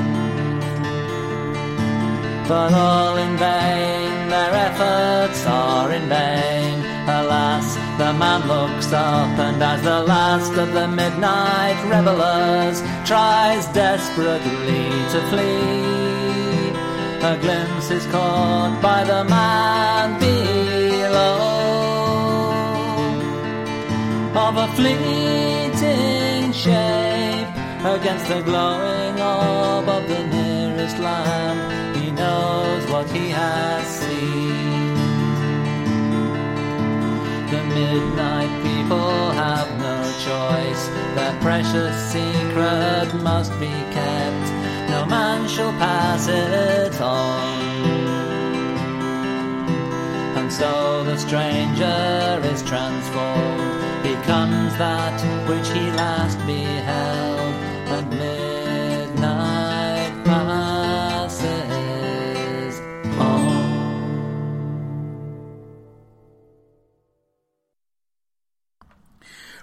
But 2.48 2.72
all 2.72 3.16
in 3.16 3.36
vain, 3.36 4.28
their 4.28 4.52
efforts 4.68 5.46
are 5.46 5.92
in 5.92 6.08
vain. 6.08 6.84
Alas, 7.08 7.76
the 7.96 8.12
man 8.12 8.46
looks 8.48 8.92
up, 8.92 9.38
and 9.38 9.62
as 9.62 9.82
the 9.82 10.02
last 10.02 10.52
of 10.58 10.72
the 10.72 10.88
midnight 10.88 11.78
revelers 11.88 12.82
tries 13.06 13.66
desperately 13.68 14.84
to 15.12 15.20
flee, 15.30 15.99
a 17.22 17.36
glimpse 17.36 17.90
is 17.90 18.06
caught 18.06 18.80
by 18.80 19.04
the 19.04 19.24
man 19.24 20.18
below 20.18 21.40
of 24.34 24.56
a 24.56 24.68
fleeting 24.74 26.50
shape 26.50 27.48
against 27.84 28.26
the 28.26 28.40
glowing 28.40 29.20
orb 29.20 29.86
of 29.86 30.08
the 30.08 30.26
nearest 30.28 30.98
lamp. 30.98 31.96
He 31.96 32.10
knows 32.10 32.90
what 32.90 33.10
he 33.10 33.28
has 33.28 33.86
seen. 33.86 34.94
The 37.50 37.62
midnight 37.74 38.62
people 38.62 39.30
have 39.32 39.68
no 39.78 40.02
choice. 40.24 40.88
Their 41.16 41.38
precious 41.42 41.96
secret 42.12 43.12
must 43.22 43.52
be 43.60 43.72
kept. 43.92 44.49
Man 45.10 45.48
shall 45.48 45.72
pass 45.72 46.28
it 46.28 47.00
on. 47.00 47.60
And 50.38 50.52
so 50.52 51.02
the 51.02 51.16
stranger 51.16 52.40
is 52.44 52.62
transformed, 52.62 54.02
becomes 54.04 54.72
that 54.78 55.18
which 55.48 55.68
he 55.70 55.90
last 56.02 56.38
beheld, 56.46 57.54
and 57.94 58.08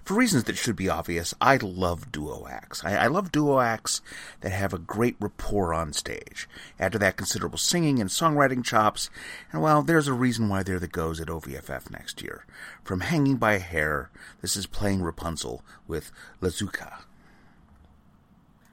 For 0.07 0.13
reasons 0.13 0.45
that 0.45 0.55
should 0.55 0.77
be 0.77 0.87
obvious, 0.87 1.33
I 1.41 1.57
love 1.57 2.13
duo 2.13 2.47
acts. 2.49 2.81
I, 2.85 2.95
I 2.95 3.07
love 3.07 3.29
duo 3.29 3.59
acts 3.59 4.01
that 4.39 4.53
have 4.53 4.73
a 4.73 4.77
great 4.77 5.17
rapport 5.19 5.73
on 5.73 5.91
stage. 5.91 6.47
Add 6.79 6.93
to 6.93 6.99
that 6.99 7.17
considerable 7.17 7.57
singing 7.57 7.99
and 7.99 8.09
songwriting 8.09 8.63
chops, 8.63 9.09
and 9.51 9.61
well, 9.61 9.83
there's 9.83 10.07
a 10.07 10.13
reason 10.13 10.47
why 10.47 10.63
they're 10.63 10.79
the 10.79 10.87
goes 10.87 11.19
at 11.19 11.27
OVFF 11.27 11.91
next 11.91 12.21
year. 12.21 12.45
From 12.85 13.01
Hanging 13.01 13.35
by 13.35 13.55
a 13.55 13.59
Hair, 13.59 14.09
this 14.41 14.55
is 14.55 14.65
playing 14.65 15.01
Rapunzel 15.01 15.61
with 15.89 16.09
Lazuka. 16.41 17.01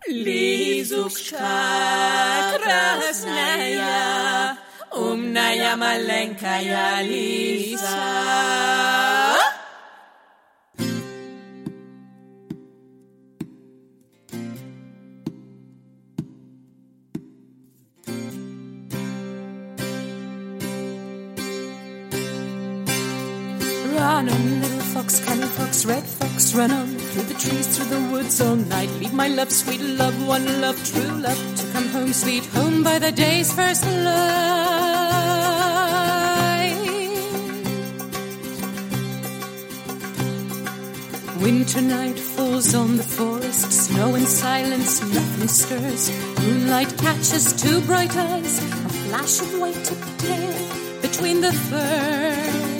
Lizukka 0.08 1.38
krasnaya, 2.62 4.56
umnaya 4.92 5.76
malenkaya 5.76 7.02
Lisa. 7.08 9.13
Red 25.84 26.04
fox, 26.04 26.54
run 26.54 26.70
on 26.70 26.86
through 26.86 27.24
the 27.24 27.34
trees, 27.34 27.76
through 27.76 27.86
the 27.86 28.00
woods 28.12 28.40
all 28.40 28.56
night. 28.56 28.90
Leave 29.00 29.12
my 29.12 29.28
love, 29.28 29.50
sweet 29.52 29.80
love, 29.80 30.14
one 30.26 30.60
love, 30.60 30.76
true 30.90 31.10
love, 31.20 31.56
to 31.56 31.72
come 31.72 31.88
home, 31.88 32.12
sweet 32.12 32.46
home 32.46 32.82
by 32.82 32.98
the 32.98 33.12
day's 33.12 33.52
first 33.52 33.84
light. 33.86 34.34
Winter 41.40 41.82
night 41.82 42.18
falls 42.18 42.74
on 42.74 42.96
the 42.96 43.02
forest, 43.02 43.70
snow 43.70 44.14
and 44.14 44.26
silence, 44.26 45.02
nothing 45.02 45.48
stirs. 45.48 46.10
Moonlight 46.40 46.96
catches 46.98 47.52
two 47.52 47.80
bright 47.82 48.16
eyes, 48.16 48.58
a 48.58 48.88
flash 48.88 49.40
of 49.40 49.60
white 49.60 49.84
tail 50.18 51.00
between 51.02 51.40
the 51.40 51.52
firs. 51.52 52.73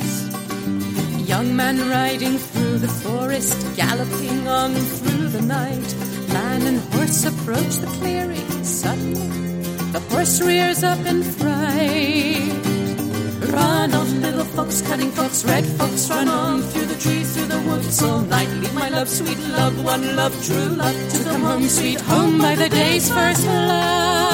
Young 1.27 1.57
man 1.57 1.89
riding 1.89 2.37
through 2.37 2.79
the 2.79 2.89
forest, 2.89 3.57
galloping 3.77 4.47
on 4.47 4.75
through 4.75 5.29
the 5.29 5.41
night. 5.41 5.95
Man 6.29 6.63
and 6.67 6.79
horse 6.93 7.25
approach 7.25 7.77
the 7.77 7.87
clearing. 7.99 8.65
Suddenly, 8.65 9.63
the 9.93 10.01
horse 10.11 10.41
rears 10.43 10.85
up 10.85 10.99
in 11.07 11.23
fright. 11.23 12.45
Run 13.53 13.95
on, 13.95 14.21
little 14.21 14.45
fox, 14.45 14.83
cunning 14.83 15.13
fox, 15.13 15.45
red 15.45 15.65
fox, 15.65 16.11
run 16.11 16.29
on 16.29 16.61
through 16.61 16.87
the 16.87 17.01
trees, 17.01 17.35
through 17.35 17.47
the 17.47 17.61
woods 17.69 18.03
all 18.03 18.21
night. 18.21 18.49
Leave 18.61 18.75
my 18.75 18.91
love, 18.91 19.09
sweet 19.09 19.39
love, 19.57 19.83
one 19.83 20.17
love, 20.17 20.35
true 20.45 20.69
love, 20.77 20.99
to 21.13 21.25
come 21.25 21.41
home, 21.41 21.67
sweet 21.69 22.01
home 22.01 22.39
by 22.39 22.55
the 22.55 22.69
day's 22.69 23.11
first 23.11 23.47
light. 23.47 24.34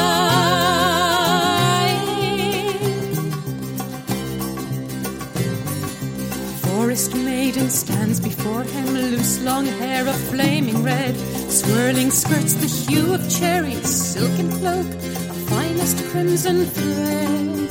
Forest 6.90 7.14
maiden 7.14 7.70
stands 7.70 8.18
before 8.18 8.64
him, 8.64 8.86
loose 8.86 9.40
long 9.44 9.64
hair 9.64 10.08
of 10.08 10.16
flaming 10.28 10.82
red, 10.82 11.16
swirling 11.48 12.10
skirts 12.10 12.54
the 12.54 12.66
hue 12.66 13.14
of 13.14 13.30
cherries, 13.30 13.88
silken 13.88 14.50
cloak 14.58 14.86
of 15.30 15.36
finest 15.48 16.04
crimson 16.10 16.64
thread. 16.66 17.70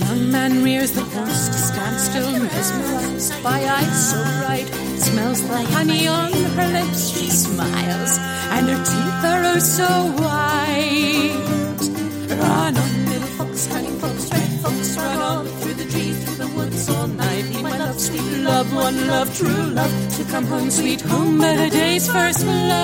Young 0.00 0.32
man 0.32 0.64
rears 0.64 0.90
the 0.90 1.04
horse 1.04 1.46
to 1.46 1.54
stand 1.54 2.00
still, 2.00 2.32
mesmerized 2.32 3.40
by 3.44 3.62
eyes 3.62 4.10
so 4.10 4.18
bright. 4.40 4.66
Smells 4.98 5.40
the 5.46 5.62
honey 5.70 6.08
on 6.08 6.32
her 6.32 6.66
lips, 6.66 7.16
she 7.16 7.30
smiles, 7.30 8.18
and 8.54 8.66
her 8.70 8.82
teeth 8.90 9.24
are 9.24 9.44
oh 9.54 9.60
so 9.60 9.90
white. 10.20 11.38
Run 12.28 12.76
on, 12.76 13.11
love, 18.42 18.74
one 18.74 19.06
love, 19.06 19.36
true 19.36 19.66
love, 19.70 20.16
to 20.16 20.24
come 20.24 20.44
home, 20.44 20.70
sweet 20.70 21.00
home 21.00 21.38
by 21.38 21.56
the 21.56 21.70
day's 21.70 22.10
first 22.10 22.44
light. 22.44 22.82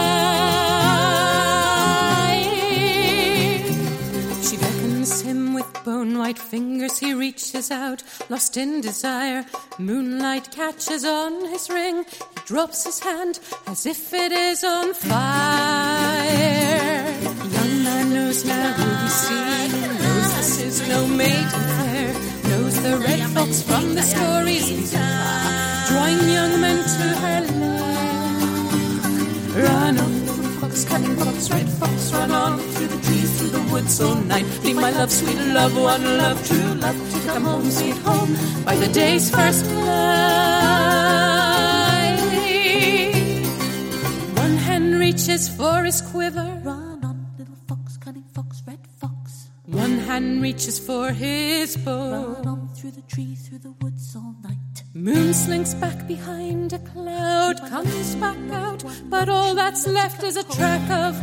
She 4.42 4.56
beckons 4.56 5.20
him 5.20 5.54
with 5.54 5.66
bone 5.84 6.18
white 6.18 6.38
fingers. 6.38 6.98
He 6.98 7.12
reaches 7.14 7.70
out, 7.70 8.02
lost 8.28 8.56
in 8.56 8.80
desire. 8.80 9.44
Moonlight 9.78 10.50
catches 10.50 11.04
on 11.04 11.44
his 11.46 11.68
ring. 11.68 12.04
He 12.04 12.40
drops 12.46 12.84
his 12.84 13.00
hand 13.00 13.40
as 13.66 13.86
if 13.86 14.12
it 14.12 14.32
is 14.32 14.64
on 14.64 14.94
fire. 14.94 16.28
Young 17.56 17.82
man 17.84 18.14
knows 18.14 18.44
now 18.44 18.72
who 18.72 19.02
he's 19.02 19.14
seen. 19.14 19.70
Knows 20.02 20.34
this 20.36 20.60
is 20.62 20.88
no 20.88 21.06
maiden 21.06 21.87
the 22.82 22.96
red 22.98 23.20
fox 23.30 23.62
from 23.62 23.94
the 23.94 24.02
stories 24.02 24.92
drawing 25.88 26.20
young 26.28 26.60
men 26.60 26.78
to 26.94 27.06
her 27.22 27.40
lair. 27.58 27.88
Run 29.64 29.98
on, 29.98 30.26
little 30.26 30.50
fox, 30.60 30.84
cunning 30.84 31.16
fox, 31.16 31.50
red 31.50 31.68
fox, 31.68 32.12
run 32.12 32.30
on 32.30 32.58
through 32.58 32.88
the 32.88 33.00
trees, 33.06 33.38
through 33.38 33.48
the 33.58 33.62
woods 33.72 34.00
all 34.00 34.14
night. 34.14 34.46
Be 34.62 34.74
my 34.74 34.90
love, 34.90 35.10
sweet 35.10 35.40
love, 35.58 35.74
one 35.76 36.04
love, 36.18 36.46
true 36.46 36.74
love, 36.74 36.96
to 37.12 37.18
come 37.26 37.44
home, 37.44 37.70
sweet 37.70 37.96
home, 37.98 38.36
by 38.64 38.76
the 38.76 38.88
day's 38.88 39.30
first 39.30 39.66
light. 39.72 40.98
One 44.36 44.56
hand 44.68 44.94
reaches 45.00 45.48
for 45.48 45.82
his 45.82 46.00
quiver. 46.00 46.60
Run 46.62 47.04
on, 47.04 47.26
little 47.38 47.56
fox, 47.66 47.96
cunning 47.96 48.28
fox, 48.34 48.62
red 48.66 48.86
fox. 49.00 49.48
One 49.66 49.98
hand 49.98 50.42
reaches 50.42 50.78
for 50.78 51.12
his 51.12 51.76
bow. 51.76 52.57
Through 52.88 53.02
the 53.02 53.14
trees, 53.14 53.46
through 53.46 53.58
the 53.58 53.74
woods 53.82 54.16
all 54.16 54.34
night. 54.42 54.82
Moon 54.94 55.34
slinks 55.34 55.74
back 55.74 56.08
behind 56.08 56.72
a 56.72 56.78
cloud, 56.78 57.58
comes 57.68 58.14
back 58.14 58.38
out, 58.50 58.82
but 59.10 59.28
all 59.28 59.54
that's 59.54 59.86
left 59.86 60.22
is 60.24 60.38
a 60.38 60.44
track 60.44 60.88
of 60.88 61.14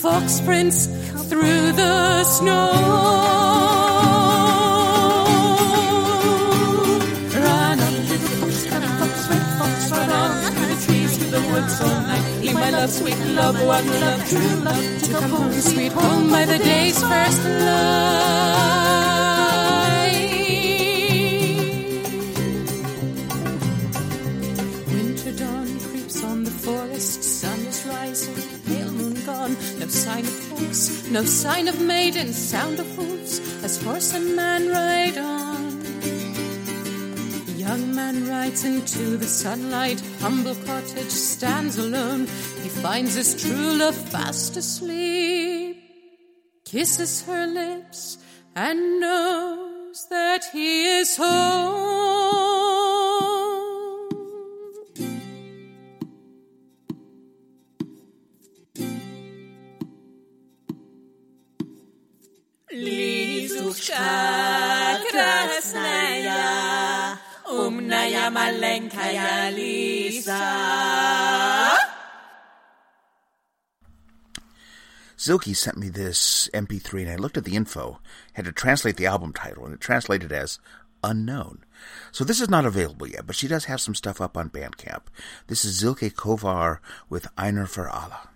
fox 0.00 0.40
prints 0.40 0.86
through 1.28 1.72
the 1.72 2.24
snow. 2.24 2.72
Run 7.34 7.80
on, 7.80 7.94
little 8.08 8.28
fox, 8.40 8.66
cunning 8.70 8.96
fox, 8.96 9.28
red 9.28 9.46
fox, 9.58 9.90
run 9.90 10.10
on 10.10 10.52
through 10.54 10.66
the 10.74 10.80
trees, 10.86 11.18
through 11.18 11.30
the 11.30 11.42
woods 11.52 11.80
all 11.82 12.00
night. 12.08 12.40
Leave 12.40 12.54
my 12.54 12.70
love, 12.70 12.90
sweet 12.90 13.18
love, 13.36 13.62
one 13.66 13.86
love, 14.00 14.28
true 14.30 14.56
love, 14.64 15.02
to 15.02 15.12
come 15.12 15.30
home, 15.30 15.52
sweet 15.60 15.92
home 15.92 16.30
by 16.30 16.46
the 16.46 16.56
day's 16.56 16.98
first 17.02 17.44
light. 17.44 18.62
No 31.12 31.24
sign 31.24 31.68
of 31.68 31.78
maiden, 31.78 32.32
sound 32.32 32.80
of 32.80 32.88
hoofs, 32.96 33.38
as 33.62 33.82
horse 33.82 34.14
and 34.14 34.34
man 34.34 34.70
ride 34.70 35.18
on. 35.18 35.82
Young 37.58 37.94
man 37.94 38.26
rides 38.26 38.64
into 38.64 39.18
the 39.18 39.26
sunlight, 39.26 40.02
humble 40.20 40.54
cottage 40.64 41.10
stands 41.10 41.76
alone. 41.76 42.20
He 42.62 42.70
finds 42.70 43.14
his 43.14 43.34
true 43.42 43.74
love 43.74 43.94
fast 43.94 44.56
asleep, 44.56 45.76
kisses 46.64 47.22
her 47.26 47.46
lips, 47.46 48.16
and 48.56 48.98
knows 48.98 50.06
that 50.08 50.44
he 50.50 50.86
is 50.98 51.16
home. 51.18 52.61
Lisa. 69.54 70.42
Silke 75.16 75.54
sent 75.54 75.76
me 75.76 75.88
this 75.88 76.48
MP3 76.52 77.02
and 77.02 77.10
I 77.10 77.16
looked 77.16 77.36
at 77.36 77.44
the 77.44 77.54
info, 77.54 78.00
had 78.32 78.44
to 78.44 78.52
translate 78.52 78.96
the 78.96 79.06
album 79.06 79.32
title, 79.32 79.64
and 79.64 79.72
it 79.72 79.80
translated 79.80 80.32
as 80.32 80.58
unknown. 81.04 81.64
So 82.10 82.24
this 82.24 82.40
is 82.40 82.50
not 82.50 82.66
available 82.66 83.06
yet, 83.06 83.26
but 83.26 83.36
she 83.36 83.46
does 83.46 83.66
have 83.66 83.80
some 83.80 83.94
stuff 83.94 84.20
up 84.20 84.36
on 84.36 84.50
Bandcamp. 84.50 85.02
This 85.46 85.64
is 85.64 85.78
Silke 85.78 86.12
Kovar 86.14 86.80
with 87.08 87.28
Einer 87.38 87.66
für 87.66 87.88
alle. 87.88 88.28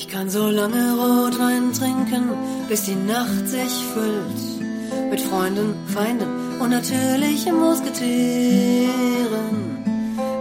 Ich 0.00 0.08
kann 0.08 0.30
so 0.30 0.48
lange 0.48 0.94
Rotwein 0.94 1.74
trinken, 1.74 2.30
bis 2.70 2.84
die 2.84 2.94
Nacht 2.94 3.46
sich 3.46 3.74
füllt. 3.92 5.10
Mit 5.10 5.20
Freunden, 5.20 5.74
Feinden 5.88 6.58
und 6.58 6.70
natürlichen 6.70 7.60
Musketieren. 7.60 8.88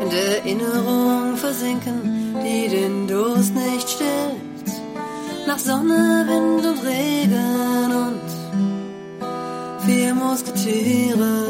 In 0.02 0.10
der 0.10 0.38
Erinnerung 0.38 1.36
versinken, 1.36 2.38
die 2.42 2.70
den 2.70 3.06
Durst 3.06 3.54
nicht 3.54 3.90
stillt. 3.90 4.70
Nach 5.46 5.60
Sonne, 5.60 6.26
Wind 6.30 6.66
und 6.66 6.82
Regen 6.88 7.92
und 8.08 8.30
vier 9.86 10.16
Musketieren. 10.16 11.44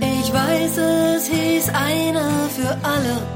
Ich 0.00 0.32
weiß, 0.32 0.76
es 0.78 1.26
hieß 1.28 1.68
einer 1.68 2.48
für 2.48 2.76
alle, 2.82 3.35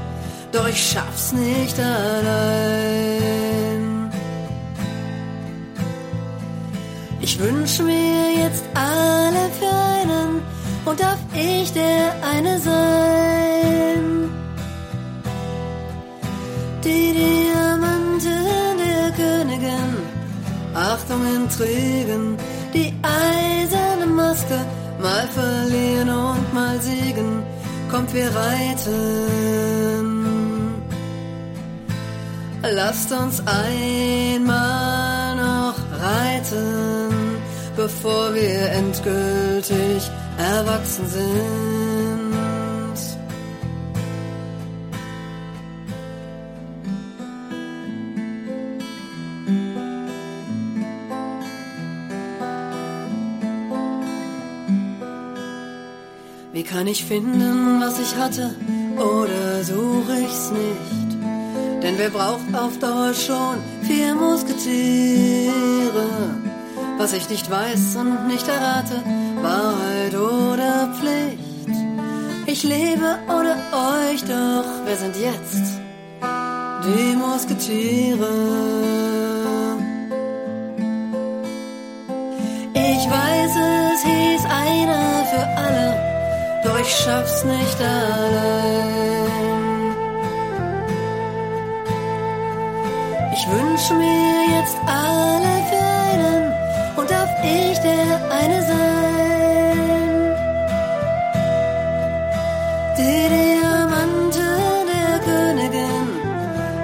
doch 0.51 0.67
ich 0.67 0.91
schaff's 0.91 1.31
nicht 1.33 1.79
allein. 1.79 3.41
Ich 7.21 7.39
wünsch 7.39 7.79
mir 7.79 8.43
jetzt 8.43 8.63
alle 8.73 9.49
für 9.57 9.73
einen 9.99 10.41
und 10.85 10.99
darf 10.99 11.19
ich 11.33 11.71
der 11.71 12.13
eine 12.33 12.59
sein? 12.59 14.29
Die 16.83 17.13
Diamanten 17.13 18.77
der 18.83 19.11
Königin, 19.11 19.93
Achtung 20.73 21.21
Intrigen, 21.35 22.37
die 22.73 22.93
eiserne 23.03 24.07
Maske, 24.07 24.59
mal 24.99 25.27
verlieren 25.27 26.09
und 26.09 26.53
mal 26.53 26.81
siegen, 26.81 27.43
kommt 27.91 28.13
wir 28.13 28.29
reiten. 28.35 30.10
Lasst 32.73 33.11
uns 33.11 33.43
einmal 33.45 35.35
noch 35.35 35.75
reiten, 35.99 37.09
bevor 37.75 38.33
wir 38.33 38.71
endgültig 38.71 40.09
erwachsen 40.37 41.05
sind. 41.05 41.21
Wie 56.53 56.63
kann 56.63 56.87
ich 56.87 57.03
finden, 57.03 57.81
was 57.81 57.99
ich 57.99 58.15
hatte, 58.15 58.55
oder 58.95 59.61
suche 59.65 60.21
ich's 60.21 60.51
nicht? 60.51 61.00
Denn 61.81 61.97
wer 61.97 62.09
braucht 62.11 62.53
auf 62.53 62.77
Dauer 62.79 63.13
schon 63.13 63.57
vier 63.81 64.13
Musketiere? 64.13 65.51
Was 66.97 67.13
ich 67.13 67.27
nicht 67.29 67.49
weiß 67.49 67.95
und 67.95 68.27
nicht 68.27 68.47
errate, 68.47 69.01
Wahrheit 69.41 70.13
oder 70.15 70.93
Pflicht. 70.93 71.39
Ich 72.45 72.63
lebe 72.63 73.17
ohne 73.27 73.55
euch, 73.71 74.23
doch 74.25 74.65
wer 74.85 74.97
sind 74.97 75.15
jetzt 75.15 75.79
die 76.83 77.15
Musketiere? 77.15 78.29
Ich 82.73 83.09
weiß, 83.09 83.51
es 83.93 84.03
hieß 84.03 84.45
einer 84.45 85.25
für 85.31 85.45
alle, 85.57 86.61
doch 86.63 86.79
ich 86.79 86.93
schaff's 86.95 87.43
nicht 87.43 87.79
allein. 87.81 89.60
Ich 93.51 93.57
wünsche 93.57 93.93
mir 93.95 94.43
jetzt 94.55 94.77
alle 94.87 95.53
für 95.69 97.01
und 97.01 97.11
darf 97.11 97.29
ich 97.43 97.77
der 97.79 98.19
eine 98.39 98.61
sein. 98.61 99.91
Die 102.97 103.27
Diamanten 103.35 104.87
der 104.93 105.19
Königin, 105.27 106.07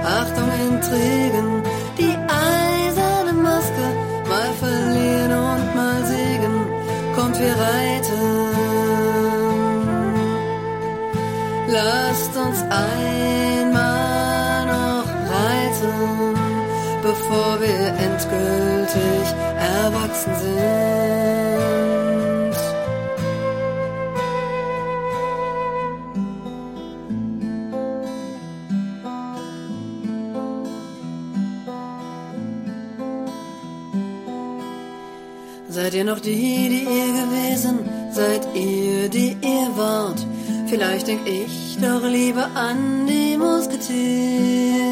Achtung 0.04 0.50
Intrigen, 0.68 1.64
die 1.98 2.16
eiserne 2.28 3.32
Maske, 3.32 3.86
mal 4.28 4.52
verlieren 4.60 5.32
und 5.32 5.74
mal 5.74 6.04
siegen, 6.06 6.56
kommt 7.16 7.40
wir 7.40 7.56
reiten. 7.68 8.24
Lasst 11.70 12.36
uns 12.36 12.62
einmal 12.64 13.07
bevor 17.28 17.60
wir 17.60 17.88
endgültig 18.00 19.36
erwachsen 19.60 20.36
sind. 20.36 20.58
Seid 35.70 35.94
ihr 35.94 36.06
noch 36.06 36.20
die, 36.20 36.70
die 36.70 36.84
ihr 36.84 37.14
gewesen? 37.24 37.80
Seid 38.12 38.48
ihr, 38.56 39.10
die 39.10 39.38
ihr 39.42 39.70
wart? 39.76 40.26
Vielleicht 40.68 41.08
denk 41.08 41.28
ich 41.28 41.78
doch 41.82 42.04
lieber 42.04 42.50
an 42.56 43.06
die 43.06 43.38
Musketiere. 43.38 44.88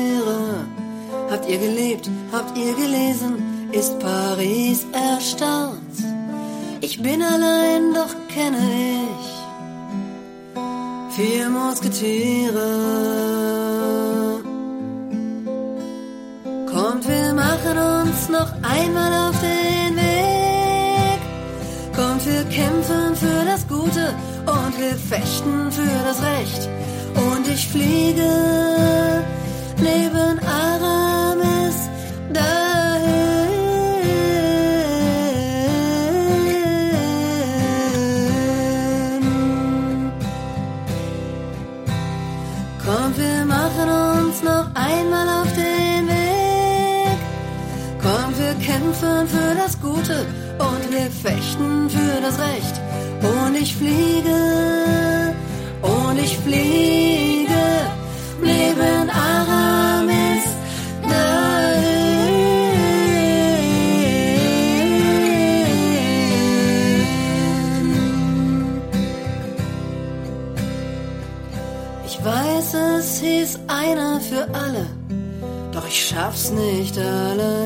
Habt 1.29 1.49
ihr 1.49 1.57
gelebt? 1.57 2.09
Habt 2.35 2.57
ihr 2.57 2.73
gelesen? 2.75 3.71
Ist 3.71 3.97
Paris 3.99 4.85
erstarrt? 4.91 5.95
Ich 6.81 7.01
bin 7.01 7.21
allein, 7.21 7.93
doch 7.93 8.13
kenne 8.27 8.57
ich 9.07 9.27
vier 11.15 11.49
Musketiere. 11.49 12.71
Kommt, 16.73 17.07
wir 17.07 17.33
machen 17.33 17.77
uns 18.01 18.27
noch 18.27 18.51
einmal 18.63 19.29
auf 19.29 19.37
den 19.39 19.95
Weg. 19.95 21.21
Kommt, 21.95 22.25
wir 22.25 22.43
kämpfen 22.59 23.15
für 23.15 23.45
das 23.45 23.65
Gute 23.65 24.13
und 24.45 24.77
wir 24.77 24.95
fechten 24.95 25.71
für 25.71 25.99
das 26.03 26.21
Recht. 26.21 26.67
Und 27.15 27.47
ich 27.47 27.65
fliege 27.65 28.44
ich 53.75 53.81
fliege, 53.81 55.35
und 55.81 56.17
ich 56.19 56.37
fliege 56.37 57.65
neben 58.41 59.09
Aramis 59.09 60.43
dahin. 61.01 62.05
Ich 72.05 72.23
weiß, 72.23 72.73
es 72.73 73.19
hieß 73.19 73.59
einer 73.67 74.21
für 74.21 74.47
alle, 74.53 74.87
doch 75.71 75.87
ich 75.87 76.07
schaff's 76.07 76.51
nicht 76.51 76.97
allein. 76.97 77.64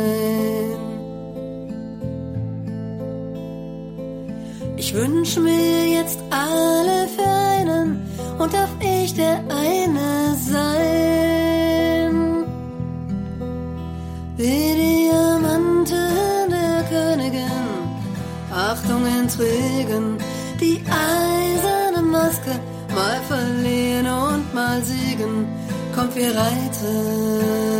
Intrigen, 19.40 20.18
die 20.60 20.84
eiserne 20.90 22.02
Maske, 22.02 22.60
mal 22.94 23.22
verlieren 23.28 24.08
und 24.08 24.54
mal 24.54 24.82
siegen, 24.84 25.48
kommt 25.96 26.14
wir 26.16 26.36
reiten. 26.36 27.80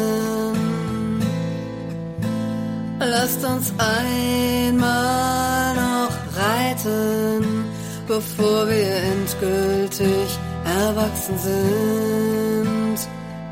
Lasst 3.00 3.44
uns 3.44 3.74
einmal 3.78 5.76
noch 5.76 6.14
reiten, 6.38 7.66
bevor 8.08 8.70
wir 8.70 8.96
endgültig 9.14 10.40
erwachsen 10.64 11.38
sind. 11.40 13.00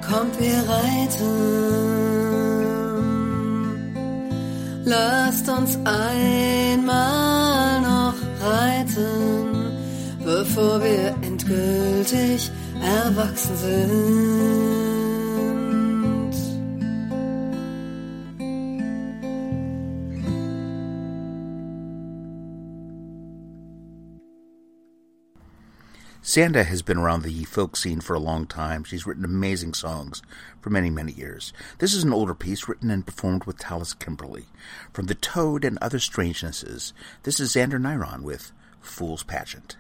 Kommt 0.10 0.40
wir 0.40 0.64
reiten. 0.70 1.68
Lasst 4.86 5.50
uns 5.50 5.78
einmal 5.84 7.47
noch 8.48 8.54
reiten, 8.54 9.72
bevor 10.24 10.82
wir 10.82 11.16
endgültig 11.22 12.52
erwachsen 12.82 13.58
sind. 13.58 14.87
Zander 26.28 26.66
has 26.66 26.82
been 26.82 26.98
around 26.98 27.24
the 27.24 27.46
folk 27.46 27.78
scene 27.78 28.02
for 28.02 28.14
a 28.14 28.20
long 28.20 28.48
time. 28.48 28.84
She's 28.84 29.08
written 29.08 29.24
amazing 29.24 29.74
songs 29.74 30.22
for 30.60 30.70
many, 30.70 30.90
many 30.90 31.14
years. 31.14 31.54
This 31.78 31.94
is 31.94 32.04
an 32.04 32.12
older 32.12 32.36
piece 32.36 32.68
written 32.68 32.92
and 32.92 33.06
performed 33.06 33.46
with 33.46 33.58
Tallis 33.58 33.94
Kimberley. 33.94 34.48
From 34.92 35.06
The 35.06 35.16
Toad 35.16 35.64
and 35.64 35.78
Other 35.82 36.00
Strangenesses, 36.00 36.92
this 37.24 37.40
is 37.40 37.54
Zander 37.54 37.80
Nyrond 37.80 38.24
with 38.24 38.52
Fool's 38.82 39.24
Pageant. 39.24 39.78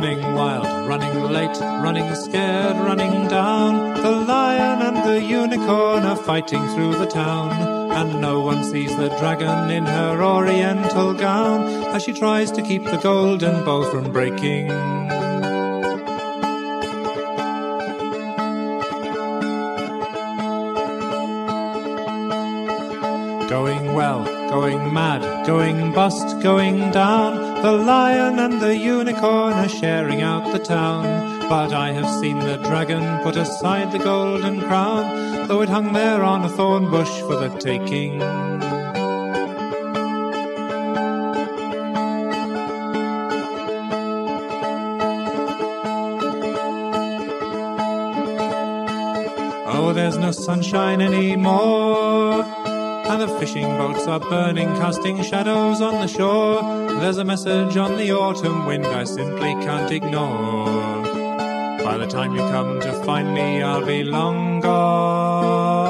Running 0.00 0.32
wild, 0.32 0.86
running 0.86 1.24
late, 1.24 1.58
running 1.58 2.14
scared, 2.14 2.76
running 2.76 3.26
down. 3.26 4.00
The 4.00 4.12
lion 4.12 4.80
and 4.80 4.96
the 4.98 5.20
unicorn 5.20 6.04
are 6.04 6.14
fighting 6.14 6.64
through 6.68 6.94
the 6.98 7.06
town. 7.06 7.50
And 7.90 8.20
no 8.20 8.38
one 8.38 8.62
sees 8.62 8.96
the 8.96 9.08
dragon 9.18 9.72
in 9.72 9.86
her 9.86 10.22
oriental 10.22 11.14
gown 11.14 11.66
as 11.92 12.04
she 12.04 12.12
tries 12.12 12.52
to 12.52 12.62
keep 12.62 12.84
the 12.84 12.98
golden 12.98 13.64
bow 13.64 13.90
from 13.90 14.12
breaking. 14.12 14.68
Going 23.48 23.94
well, 23.94 24.22
going 24.48 24.94
mad, 24.94 25.44
going 25.44 25.92
bust, 25.92 26.40
going 26.40 26.92
down. 26.92 27.37
The 27.60 27.72
lion 27.72 28.38
and 28.38 28.60
the 28.60 28.76
unicorn 28.76 29.54
are 29.54 29.68
sharing 29.68 30.22
out 30.22 30.52
the 30.52 30.60
town. 30.60 31.02
But 31.48 31.72
I 31.72 31.90
have 31.90 32.08
seen 32.20 32.38
the 32.38 32.56
dragon 32.58 33.20
put 33.24 33.36
aside 33.36 33.90
the 33.90 33.98
golden 33.98 34.60
crown, 34.60 35.48
though 35.48 35.62
it 35.62 35.68
hung 35.68 35.92
there 35.92 36.22
on 36.22 36.44
a 36.44 36.48
thorn 36.48 36.88
bush 36.88 37.20
for 37.22 37.34
the 37.34 37.48
taking. 37.58 38.22
Oh, 49.66 49.92
there's 49.92 50.16
no 50.16 50.30
sunshine 50.30 51.00
anymore. 51.00 52.57
And 53.10 53.22
the 53.22 53.28
fishing 53.38 53.66
boats 53.78 54.06
are 54.06 54.20
burning, 54.20 54.68
casting 54.76 55.22
shadows 55.22 55.80
on 55.80 55.94
the 55.94 56.06
shore. 56.06 56.62
There's 57.00 57.16
a 57.16 57.24
message 57.24 57.74
on 57.78 57.96
the 57.96 58.12
autumn 58.12 58.66
wind 58.66 58.84
I 58.86 59.04
simply 59.04 59.54
can't 59.64 59.90
ignore. 59.90 60.66
By 61.82 61.96
the 61.96 62.06
time 62.06 62.34
you 62.34 62.40
come 62.50 62.80
to 62.80 62.92
find 63.04 63.32
me, 63.32 63.62
I'll 63.62 63.82
be 63.82 64.04
long 64.04 64.60
gone. 64.60 65.88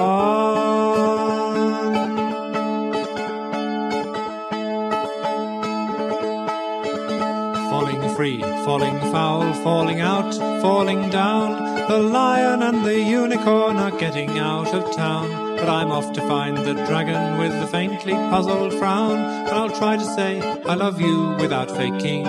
Falling 7.68 8.14
free, 8.14 8.40
falling 8.64 9.00
foul, 9.10 9.52
falling 9.64 10.00
out, 10.00 10.34
falling 10.62 11.10
down. 11.10 11.88
The 11.88 11.98
lion 11.98 12.62
and 12.62 12.84
the 12.84 13.00
unicorn 13.00 13.78
are 13.78 13.90
getting 13.90 14.38
out 14.38 14.72
of 14.72 14.94
town. 14.94 15.47
But 15.60 15.68
I'm 15.68 15.90
off 15.90 16.12
to 16.12 16.20
find 16.22 16.56
the 16.56 16.74
dragon 16.86 17.38
with 17.38 17.52
the 17.60 17.66
faintly 17.66 18.12
puzzled 18.12 18.74
frown. 18.74 19.18
And 19.18 19.50
I'll 19.50 19.76
try 19.76 19.96
to 19.96 20.04
say 20.04 20.40
I 20.40 20.74
love 20.74 21.00
you 21.00 21.34
without 21.40 21.70
faking. 21.70 22.24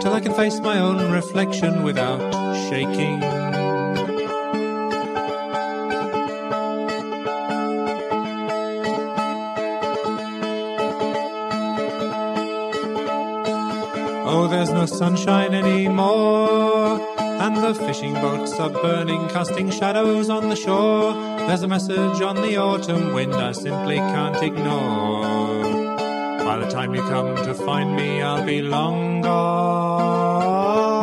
Till 0.00 0.12
I 0.12 0.20
can 0.20 0.34
face 0.34 0.58
my 0.60 0.80
own 0.80 1.12
reflection 1.12 1.82
without 1.82 2.20
shaking. 2.68 3.22
Oh, 14.26 14.48
there's 14.48 14.70
no 14.70 14.86
sunshine 14.86 15.54
anymore. 15.54 17.00
And 17.18 17.56
the 17.56 17.74
fishing 17.74 18.14
boats 18.14 18.58
are 18.58 18.70
burning, 18.70 19.28
casting 19.28 19.70
shadows 19.70 20.30
on 20.30 20.48
the 20.48 20.56
shore. 20.56 21.12
There's 21.46 21.62
a 21.62 21.68
message 21.68 22.22
on 22.22 22.36
the 22.36 22.56
autumn 22.56 23.12
wind 23.12 23.34
I 23.34 23.52
simply 23.52 23.96
can't 23.96 24.42
ignore. 24.42 25.22
By 26.42 26.56
the 26.56 26.66
time 26.70 26.94
you 26.94 27.02
come 27.02 27.36
to 27.36 27.54
find 27.54 27.94
me, 27.94 28.22
I'll 28.22 28.44
be 28.44 28.62
long 28.62 29.20
gone. 29.20 30.94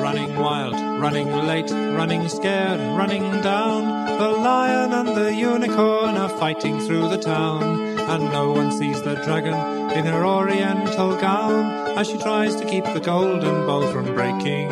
Running 0.00 0.34
wild, 0.36 0.74
running 0.98 1.30
late, 1.30 1.70
running 1.70 2.28
scared, 2.30 2.80
running 2.96 3.42
down. 3.42 4.18
The 4.18 4.28
lion 4.30 4.94
and 4.94 5.08
the 5.08 5.34
unicorn 5.34 6.16
are 6.16 6.30
fighting 6.30 6.80
through 6.80 7.10
the 7.10 7.18
town. 7.18 7.80
And 7.98 8.24
no 8.32 8.52
one 8.52 8.72
sees 8.72 9.02
the 9.02 9.16
dragon 9.16 9.77
in 9.96 10.04
her 10.04 10.24
oriental 10.24 11.16
gown 11.16 11.98
as 11.98 12.08
she 12.08 12.18
tries 12.18 12.56
to 12.56 12.66
keep 12.66 12.84
the 12.84 13.00
golden 13.00 13.66
bowl 13.66 13.86
from 13.92 14.06
breaking. 14.14 14.68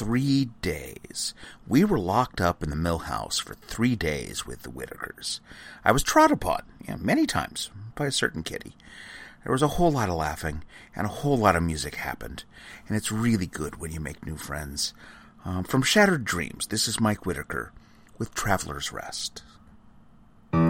three 0.00 0.46
days. 0.62 1.34
We 1.68 1.84
were 1.84 1.98
locked 1.98 2.40
up 2.40 2.62
in 2.62 2.70
the 2.70 2.74
mill 2.74 3.00
house 3.00 3.38
for 3.38 3.54
three 3.54 3.94
days 3.94 4.46
with 4.46 4.62
the 4.62 4.70
Whitakers. 4.70 5.40
I 5.84 5.92
was 5.92 6.02
trod 6.02 6.32
upon, 6.32 6.62
yeah, 6.88 6.96
many 6.96 7.26
times, 7.26 7.70
by 7.94 8.06
a 8.06 8.10
certain 8.10 8.42
kitty. 8.42 8.74
There 9.44 9.52
was 9.52 9.62
a 9.62 9.68
whole 9.68 9.92
lot 9.92 10.08
of 10.08 10.16
laughing, 10.16 10.64
and 10.96 11.06
a 11.06 11.10
whole 11.10 11.36
lot 11.36 11.54
of 11.54 11.62
music 11.62 11.96
happened, 11.96 12.44
and 12.88 12.96
it's 12.96 13.12
really 13.12 13.46
good 13.46 13.76
when 13.76 13.92
you 13.92 14.00
make 14.00 14.24
new 14.24 14.36
friends. 14.36 14.94
Um, 15.42 15.64
from 15.64 15.82
Shattered 15.82 16.26
Dreams, 16.26 16.66
this 16.66 16.86
is 16.86 17.00
Mike 17.00 17.24
Whitaker 17.24 17.72
with 18.18 18.34
Traveler's 18.34 18.92
Rest. 18.92 19.42
On 20.52 20.68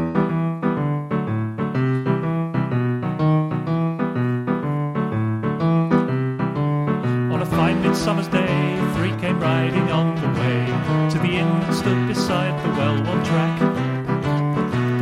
a 7.42 7.46
fine 7.46 7.82
midsummer's 7.82 8.28
day, 8.28 8.80
three 8.94 9.10
came 9.20 9.40
riding 9.40 9.90
on 9.90 10.14
the 10.14 10.28
way 10.40 10.66
to 11.10 11.18
the 11.18 11.34
inn 11.36 11.48
that 11.48 11.74
stood 11.74 12.06
beside 12.06 12.56
the 12.64 12.68
well-worn 12.78 13.24
track. 13.24 13.58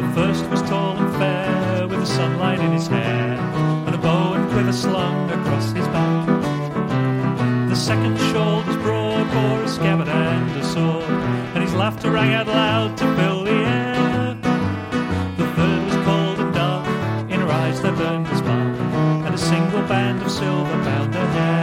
The 0.01 0.13
first 0.15 0.49
was 0.49 0.63
tall 0.63 0.97
and 0.97 1.15
fair, 1.17 1.87
with 1.87 2.01
the 2.01 2.07
sunlight 2.07 2.61
in 2.61 2.73
his 2.73 2.87
hair, 2.87 3.39
and 3.87 3.95
a 3.95 3.99
bow 3.99 4.33
and 4.33 4.51
quiver 4.51 4.73
slung 4.73 5.31
across 5.31 5.73
his 5.73 5.87
scabbard 9.79 10.09
and 10.09 10.51
a 10.61 10.65
sword, 10.65 11.05
and 11.55 11.63
his 11.63 11.73
laughter 11.75 12.11
rang 12.11 12.35
out 12.35 12.49
loud 12.49 12.97
to 12.97 13.05
fill 13.15 13.45
the 13.45 13.53
air. 13.53 14.35
The 15.37 15.47
third 15.55 15.85
was 15.87 15.95
cold 16.05 16.41
and 16.41 16.53
dark, 16.53 17.31
in 17.31 17.41
her 17.41 17.49
eyes 17.49 17.81
there 17.81 17.93
burned 17.93 18.27
a 18.27 18.37
spark, 18.37 18.77
and 19.27 19.35
a 19.35 19.39
single 19.39 19.83
band 19.83 20.21
of 20.23 20.33
silver 20.33 20.79
bound 20.83 21.15
her 21.15 21.27
hair. 21.29 21.58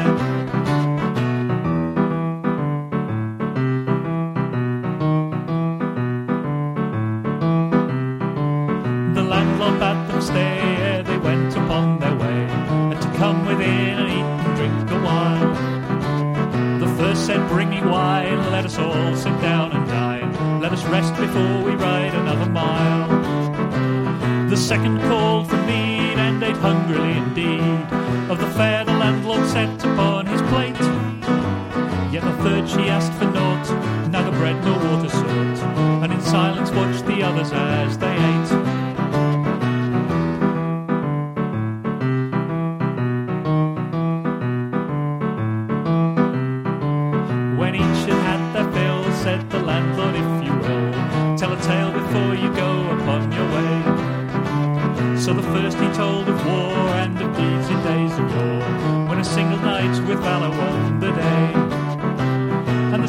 Said, 17.36 17.50
Bring 17.50 17.70
me 17.70 17.82
wine, 17.82 18.52
let 18.52 18.66
us 18.66 18.78
all 18.78 19.16
sit 19.16 19.42
down 19.42 19.72
and 19.72 19.88
dine. 19.88 20.62
Let 20.62 20.72
us 20.72 20.84
rest 20.86 21.16
before 21.16 21.64
we 21.64 21.72
ride 21.72 22.14
another 22.14 22.50
mile. 22.50 23.08
The 24.50 24.58
second 24.58 25.02
called 25.02 25.50
for 25.50 25.58
mead 25.64 26.18
and 26.18 26.42
ate 26.44 26.58
hungrily 26.58 27.18
indeed 27.18 27.82
of 28.32 28.40
the 28.40 28.50
fare 28.52 28.86
the 28.86 28.94
landlord 28.94 29.48
set 29.50 29.84
upon 29.84 30.28
his 30.28 30.42
plate. 30.44 30.80
Yet 32.14 32.24
the 32.24 32.38
third 32.44 32.70
she 32.70 32.90
asked 32.90 33.14
for 33.14 33.26
naught, 33.26 33.68
neither 34.10 34.32
bread 34.32 34.64
nor 34.64 34.78
water 34.78 35.10
sought, 35.10 35.58
and 36.04 36.14
in 36.14 36.22
silence 36.22 36.72
watched 36.72 37.06
the 37.06 37.22
others 37.24 37.52
as 37.52 37.98
they 37.98 38.05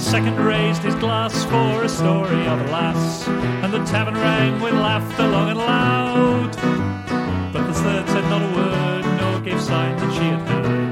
second 0.06 0.38
raised 0.38 0.84
his 0.84 0.94
glass 0.94 1.44
for 1.46 1.82
a 1.82 1.88
story 1.88 2.46
of 2.46 2.60
a 2.60 2.70
lass, 2.70 3.26
and 3.26 3.72
the 3.72 3.84
tavern 3.86 4.14
rang 4.14 4.60
with 4.60 4.72
laughter 4.72 5.26
long 5.26 5.48
and 5.48 5.58
loud. 5.58 6.52
But 7.52 7.66
the 7.66 7.74
third 7.74 8.06
said 8.06 8.24
not 8.30 8.40
a 8.40 8.54
word, 8.54 9.04
nor 9.20 9.40
gave 9.40 9.60
sign 9.60 9.96
that 9.96 10.12
she 10.12 10.26
had 10.26 10.40
heard, 10.48 10.85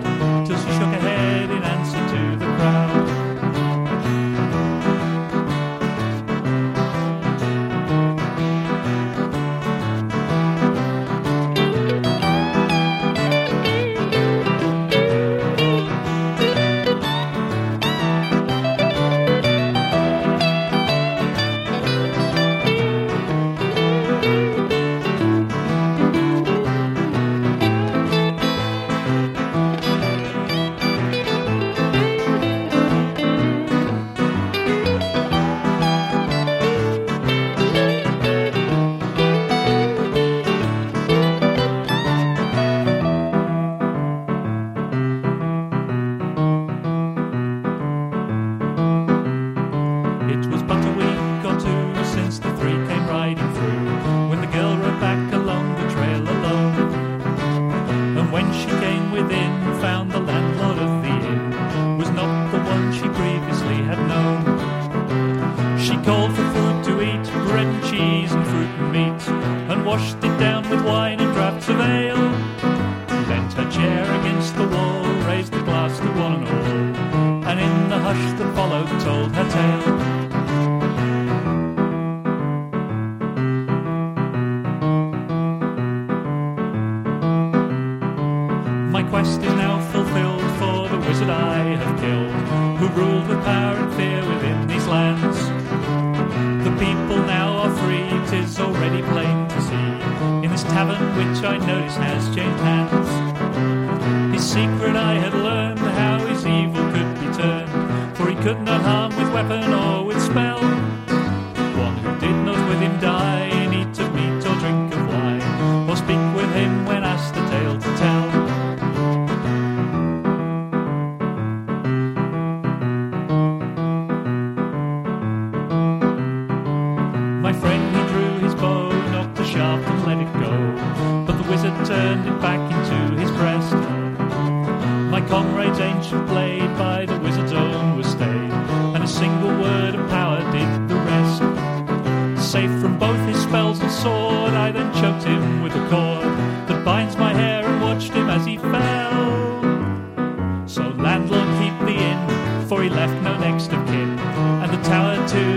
when 58.35 58.53
she 58.53 58.67
came 58.67 59.13
within, 59.13 59.53
found 59.81 60.11
the 60.11 60.19
landlord 60.19 60.79
of 60.79 60.91
the 61.05 61.15
inn 61.31 61.97
was 61.97 62.11
not 62.11 62.51
the 62.51 62.59
one 62.75 62.93
she 62.93 63.07
previously 63.21 63.79
had 63.91 64.01
known. 64.11 64.43
She 65.79 65.95
called 66.03 66.35
for 66.35 66.47
food 66.55 66.83
to 66.87 66.93
eat, 67.01 67.27
bread 67.47 67.69
and 67.69 67.85
cheese 67.85 68.33
and 68.33 68.45
fruit 68.49 68.73
and 68.81 68.93
meat, 68.93 69.23
and 69.71 69.87
washed 69.87 70.17
it 70.17 70.37
down 70.47 70.69
with 70.69 70.85
wine 70.85 71.21
and 71.21 71.33
draughts 71.33 71.69
of 71.69 71.79
ale. 71.79 72.29
Bent 73.29 73.53
her 73.53 73.71
chair 73.71 74.03
against 74.19 74.57
the 74.57 74.67
wall, 74.67 75.05
raised 75.31 75.53
the 75.53 75.63
glass 75.63 75.97
to 76.01 76.11
one 76.27 76.43
and 76.43 76.49
all, 76.49 77.51
and 77.51 77.61
in 77.61 77.89
the 77.89 78.01
hush 78.01 78.27
that 78.39 78.53
followed 78.57 78.89
told 79.01 79.31
her 79.37 79.49
tale. 79.49 80.04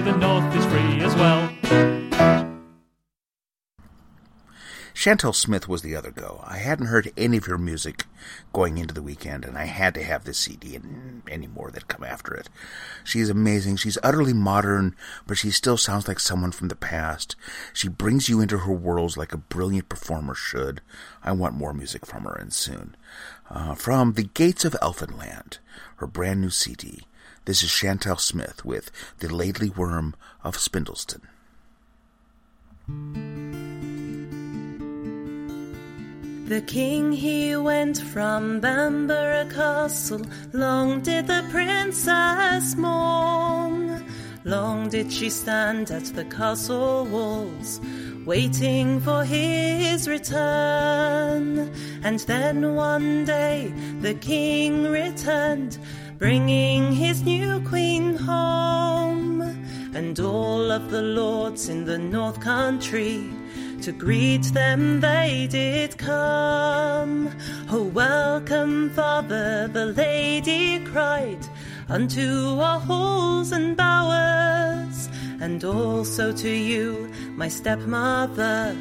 The 0.07 0.17
north 0.17 0.55
is 0.55 0.65
free 0.67 1.01
as 1.01 1.13
well. 1.15 1.49
Chantel 4.93 5.35
Smith 5.35 5.67
was 5.67 5.81
the 5.83 5.95
other 5.95 6.11
go. 6.11 6.41
I 6.43 6.57
hadn't 6.57 6.87
heard 6.87 7.11
any 7.15 7.37
of 7.37 7.45
her 7.45 7.57
music 7.57 8.05
going 8.51 8.77
into 8.77 8.93
the 8.93 9.01
weekend, 9.01 9.45
and 9.45 9.57
I 9.57 9.65
had 9.65 9.93
to 9.93 10.03
have 10.03 10.23
this 10.23 10.39
CD 10.39 10.75
and 10.75 11.21
any 11.29 11.45
more 11.45 11.69
that 11.71 11.89
come 11.89 12.03
after 12.03 12.33
it. 12.33 12.49
She's 13.03 13.29
amazing. 13.29 13.75
She's 13.75 13.97
utterly 14.01 14.33
modern, 14.33 14.95
but 15.27 15.37
she 15.37 15.51
still 15.51 15.77
sounds 15.77 16.07
like 16.07 16.19
someone 16.19 16.51
from 16.51 16.69
the 16.69 16.75
past. 16.75 17.35
She 17.73 17.89
brings 17.89 18.27
you 18.27 18.39
into 18.39 18.59
her 18.59 18.73
worlds 18.73 19.17
like 19.17 19.33
a 19.33 19.37
brilliant 19.37 19.89
performer 19.89 20.33
should. 20.33 20.81
I 21.21 21.33
want 21.33 21.53
more 21.53 21.73
music 21.73 22.05
from 22.05 22.23
her, 22.23 22.33
and 22.33 22.51
soon. 22.53 22.95
Uh, 23.49 23.75
from 23.75 24.13
The 24.13 24.23
Gates 24.23 24.65
of 24.65 24.73
Elfinland, 24.81 25.59
her 25.97 26.07
brand 26.07 26.41
new 26.41 26.49
CD. 26.49 27.06
This 27.47 27.63
is 27.63 27.69
Chantel 27.69 28.19
Smith 28.19 28.65
with 28.65 28.91
The 29.19 29.33
Laidly 29.33 29.69
Worm 29.69 30.17
of 30.43 30.57
Spindleston. 30.57 31.21
The 36.49 36.61
king 36.67 37.13
he 37.13 37.55
went 37.55 37.99
from 37.99 38.59
Bamborough 38.59 39.49
Castle. 39.49 40.25
Long 40.51 40.99
did 40.99 41.27
the 41.27 41.47
princess 41.49 42.75
mourn. 42.75 44.05
Long 44.43 44.89
did 44.89 45.09
she 45.09 45.29
stand 45.29 45.89
at 45.89 46.03
the 46.03 46.25
castle 46.25 47.05
walls, 47.05 47.79
waiting 48.25 48.99
for 48.99 49.23
his 49.23 50.09
return. 50.09 51.73
And 52.03 52.19
then 52.19 52.75
one 52.75 53.23
day 53.23 53.73
the 54.01 54.15
king 54.15 54.83
returned, 54.83 55.77
bringing 56.17 56.91
his 56.91 57.23
new 57.23 57.59
queen 57.61 58.15
home. 58.15 59.41
And 59.93 60.19
all 60.19 60.71
of 60.71 60.91
the 60.91 61.01
lords 61.01 61.69
in 61.69 61.85
the 61.85 61.97
north 61.97 62.39
country 62.39 63.29
to 63.81 63.91
greet 63.91 64.43
them 64.53 64.99
they 64.99 65.47
did 65.49 65.97
come. 65.97 67.29
Oh, 67.69 67.83
welcome, 67.83 68.89
father, 68.91 69.67
the 69.67 69.87
lady 69.87 70.79
cried, 70.85 71.45
unto 71.89 72.59
our 72.59 72.79
halls 72.79 73.51
and 73.51 73.77
bowers, 73.77 75.09
and 75.39 75.63
also 75.63 76.31
to 76.31 76.49
you, 76.49 77.09
my 77.35 77.47
stepmother, 77.47 78.75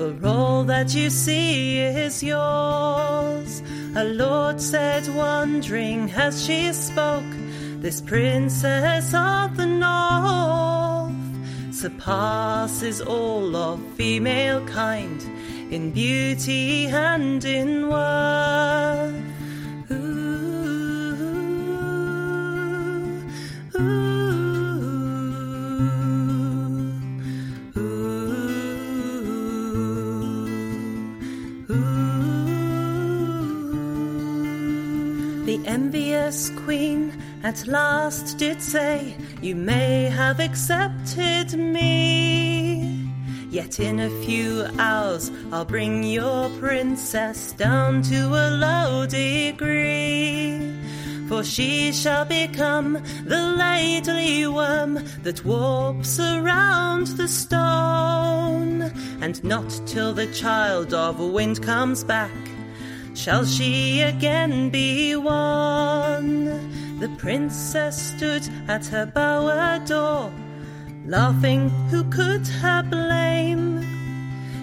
for 0.00 0.16
all 0.26 0.64
that 0.64 0.94
you 0.94 1.10
see 1.10 1.78
is 1.78 2.22
yours. 2.22 3.62
A 3.94 4.04
lord 4.04 4.58
said, 4.58 5.06
wondering 5.14 6.10
as 6.12 6.42
she 6.42 6.72
spoke, 6.72 7.32
this 7.82 8.00
princess 8.00 9.12
of 9.12 9.58
the 9.58 9.66
north 9.66 11.12
surpasses 11.74 13.02
all 13.02 13.54
of 13.54 13.78
female 13.98 14.64
kind 14.66 15.20
in 15.70 15.90
beauty 15.90 16.86
and 16.86 17.44
in 17.44 17.90
worth. 17.90 18.79
Envious 36.30 36.64
queen 36.64 37.12
at 37.42 37.66
last 37.66 38.38
did 38.38 38.62
say, 38.62 39.16
You 39.42 39.56
may 39.56 40.04
have 40.04 40.38
accepted 40.38 41.58
me. 41.58 43.10
Yet 43.50 43.80
in 43.80 43.98
a 43.98 44.10
few 44.24 44.64
hours 44.78 45.32
I'll 45.50 45.64
bring 45.64 46.04
your 46.04 46.48
princess 46.60 47.50
down 47.50 48.02
to 48.02 48.28
a 48.28 48.46
low 48.50 49.06
degree. 49.06 50.72
For 51.26 51.42
she 51.42 51.90
shall 51.90 52.26
become 52.26 52.92
the 53.24 53.42
laidly 53.58 54.46
worm 54.46 55.00
that 55.24 55.44
warps 55.44 56.20
around 56.20 57.08
the 57.08 57.26
stone. 57.26 58.82
And 59.20 59.42
not 59.42 59.68
till 59.84 60.14
the 60.14 60.32
child 60.32 60.94
of 60.94 61.18
wind 61.18 61.60
comes 61.60 62.04
back 62.04 62.49
shall 63.20 63.44
she 63.44 64.00
again 64.00 64.70
be 64.70 65.14
won. 65.14 66.46
The 67.00 67.08
princess 67.18 68.14
stood 68.14 68.48
at 68.66 68.86
her 68.86 69.04
bower 69.04 69.78
door, 69.84 70.32
laughing, 71.04 71.68
who 71.90 72.04
could 72.04 72.46
her 72.46 72.82
blame? 72.82 73.84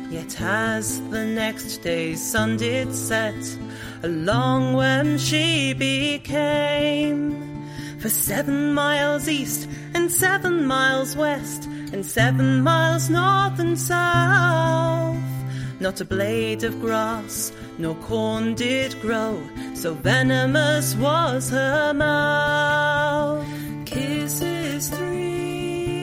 Yet 0.09 0.41
as 0.41 0.99
the 1.11 1.23
next 1.23 1.83
day's 1.83 2.19
sun 2.31 2.57
did 2.57 2.95
set, 2.95 3.35
along 4.01 4.73
when 4.73 5.19
she 5.19 5.73
became, 5.73 7.21
for 7.99 8.09
seven 8.09 8.73
miles 8.73 9.29
east 9.29 9.69
and 9.93 10.11
seven 10.11 10.65
miles 10.65 11.15
west 11.15 11.65
and 11.93 12.03
seven 12.03 12.63
miles 12.63 13.07
north 13.07 13.59
and 13.59 13.77
south, 13.77 15.21
not 15.79 16.01
a 16.01 16.05
blade 16.05 16.63
of 16.63 16.81
grass 16.81 17.51
nor 17.79 17.95
corn 17.95 18.55
did 18.55 18.99
grow, 19.01 19.39
so 19.75 19.93
venomous 19.93 20.95
was 20.95 21.49
her 21.51 21.93
mouth. 21.93 23.45
Kisses 23.85 24.89
three, 24.89 25.93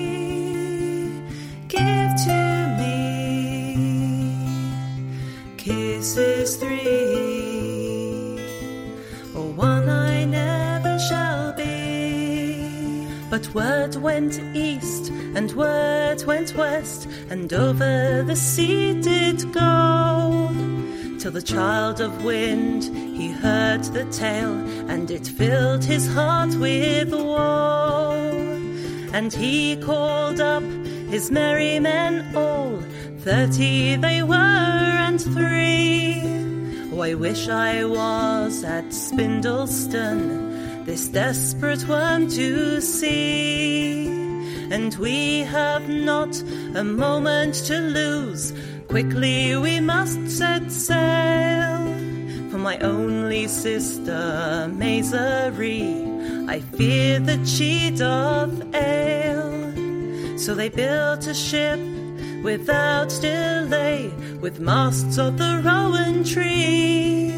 give 1.69 2.11
to 2.27 2.77
me. 2.79 4.37
Kisses 5.57 6.57
three, 6.57 8.39
or 9.35 9.47
one 9.53 9.89
I 9.89 10.25
never 10.25 10.99
shall 11.01 11.53
be. 11.55 13.09
But 13.31 13.53
word 13.53 13.97
went 13.97 14.39
east, 14.55 15.11
and 15.35 15.51
word 15.53 16.23
went 16.25 16.55
west, 16.55 17.09
and 17.31 17.53
over 17.53 18.23
the 18.23 18.37
sea 18.37 19.01
did 19.01 19.53
go 19.53 20.55
till 21.25 21.33
the 21.33 21.41
child 21.41 22.03
of 22.03 22.23
wind 22.23 22.85
he 23.17 23.31
heard 23.31 23.83
the 23.83 24.05
tale 24.13 24.59
and 24.91 25.11
it 25.11 25.27
filled 25.27 25.83
his 25.83 26.07
heart 26.13 26.55
with 26.57 27.15
woe 27.15 28.31
and 29.15 29.33
he 29.33 29.75
called 29.79 30.39
up 30.39 30.63
his 31.09 31.31
merry 31.31 31.79
men 31.79 32.37
all 32.37 32.79
thirty 33.21 33.97
they 33.97 34.23
were 34.23 34.93
and 35.07 35.19
three 35.19 36.21
oh 36.93 37.01
i 37.01 37.15
wish 37.15 37.49
i 37.49 37.83
was 37.83 38.63
at 38.63 38.93
spindleston 38.93 40.45
this 40.85 41.09
desperate 41.09 41.89
one 41.89 42.29
to 42.29 42.79
see. 42.83 44.07
And 44.71 44.95
we 44.97 45.41
have 45.41 45.89
not 45.89 46.39
a 46.75 46.85
moment 46.85 47.55
to 47.67 47.79
lose. 47.79 48.53
Quickly 48.89 49.57
we 49.57 49.81
must 49.81 50.31
set 50.31 50.71
sail. 50.71 51.79
For 52.51 52.59
my 52.59 52.79
only 52.79 53.49
sister, 53.49 54.69
Mazery, 54.71 56.49
I 56.49 56.61
fear 56.61 57.19
that 57.21 57.47
she 57.47 57.91
doth 57.91 58.75
ail. 58.75 60.39
So 60.39 60.55
they 60.55 60.69
built 60.69 61.27
a 61.27 61.35
ship 61.35 61.81
without 62.43 63.09
delay, 63.21 64.13
with 64.41 64.61
masts 64.61 65.19
of 65.19 65.39
the 65.39 65.63
rowan 65.65 66.23
tree 66.23 67.33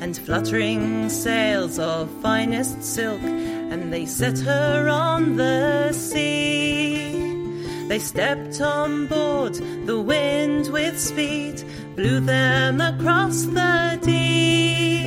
and 0.00 0.16
fluttering 0.16 1.08
sails 1.08 1.78
of 1.78 2.10
finest 2.22 2.82
silk, 2.82 3.22
and 3.22 3.92
they 3.92 4.06
set 4.06 4.38
her 4.40 4.88
on 4.88 5.36
the 5.36 5.92
sea. 5.92 7.15
They 7.88 7.98
stepped 8.00 8.60
on 8.60 9.06
board, 9.06 9.54
the 9.86 10.00
wind 10.00 10.68
with 10.72 10.98
speed 10.98 11.62
blew 11.94 12.20
them 12.20 12.80
across 12.80 13.42
the 13.44 13.98
deep 14.02 15.06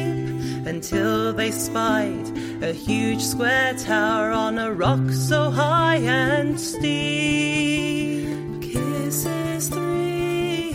until 0.66 1.34
they 1.34 1.52
spied 1.52 2.28
a 2.64 2.72
huge 2.72 3.22
square 3.22 3.74
tower 3.74 4.32
on 4.32 4.58
a 4.58 4.72
rock 4.72 5.12
so 5.12 5.52
high 5.52 5.98
and 5.98 6.60
steep. 6.60 8.28
Kisses 8.62 9.70
three, 9.70 10.72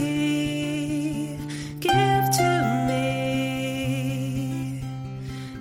give 1.81 2.25
to 2.39 2.51
me. 2.89 4.83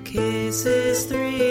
Kisses 0.03 1.05
three, 1.05 1.42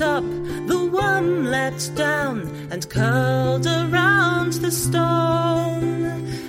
up, 0.00 0.24
the 0.66 0.90
worm 0.92 1.46
let 1.46 1.90
down, 1.94 2.42
and 2.70 2.88
curled 2.88 3.66
around 3.66 4.54
the 4.54 4.70
stone. 4.70 6.04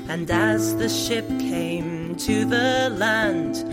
And 0.08 0.30
as 0.30 0.76
the 0.76 0.90
ship 0.90 1.28
came 1.40 2.16
to 2.18 2.46
the 2.46 2.90
land, 2.98 3.64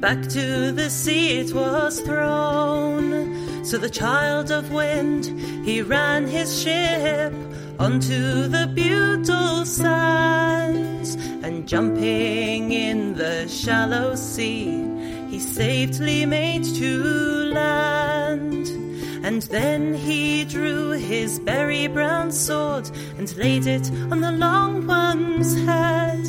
back 0.00 0.20
to 0.28 0.72
the 0.72 0.90
sea 0.90 1.38
it 1.38 1.52
was 1.54 2.00
thrown. 2.00 3.64
So 3.64 3.78
the 3.78 3.90
child 3.90 4.50
of 4.50 4.72
wind, 4.72 5.24
he 5.64 5.82
ran 5.82 6.26
his 6.26 6.62
ship 6.62 7.32
onto 7.78 8.48
the 8.48 8.70
beautiful 8.74 9.64
sands, 9.64 11.14
and 11.42 11.66
jumping 11.66 12.72
in 12.72 13.14
the 13.14 13.48
shallow 13.48 14.14
sea, 14.14 14.84
he 15.28 15.40
safely 15.40 16.24
made 16.26 16.64
to 16.64 17.02
land. 17.52 18.55
And 19.26 19.42
then 19.42 19.92
he 19.92 20.44
drew 20.44 20.92
his 20.92 21.40
berry 21.40 21.88
brown 21.88 22.30
sword 22.30 22.88
and 23.18 23.36
laid 23.36 23.66
it 23.66 23.90
on 24.12 24.20
the 24.20 24.30
long 24.30 24.86
one's 24.86 25.52
head. 25.64 26.24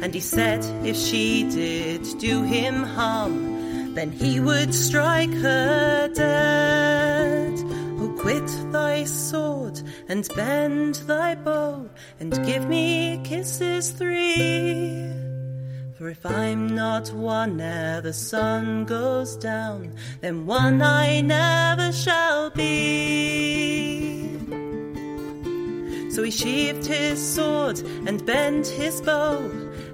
And 0.00 0.14
he 0.14 0.20
said 0.20 0.64
if 0.86 0.96
she 0.96 1.42
did 1.50 2.06
do 2.20 2.44
him 2.44 2.84
harm, 2.84 3.94
then 3.96 4.12
he 4.12 4.38
would 4.38 4.72
strike 4.72 5.32
her 5.32 6.06
dead. 6.14 7.54
Oh, 7.98 8.16
quit 8.16 8.46
thy 8.70 9.02
sword 9.06 9.82
and 10.08 10.28
bend 10.36 10.94
thy 11.08 11.34
bow 11.34 11.90
and 12.20 12.32
give 12.46 12.68
me 12.68 13.20
kisses 13.24 13.90
three. 13.90 15.19
For 16.00 16.08
if 16.08 16.24
I'm 16.24 16.74
not 16.74 17.12
one 17.12 17.60
ere 17.60 18.00
the 18.00 18.14
sun 18.14 18.86
goes 18.86 19.36
down, 19.36 19.92
then 20.22 20.46
one 20.46 20.80
I 20.80 21.20
never 21.20 21.92
shall 21.92 22.48
be. 22.48 24.38
So 26.08 26.22
he 26.22 26.30
sheathed 26.30 26.86
his 26.86 27.20
sword 27.20 27.80
and 28.06 28.24
bent 28.24 28.66
his 28.66 29.02
bow 29.02 29.40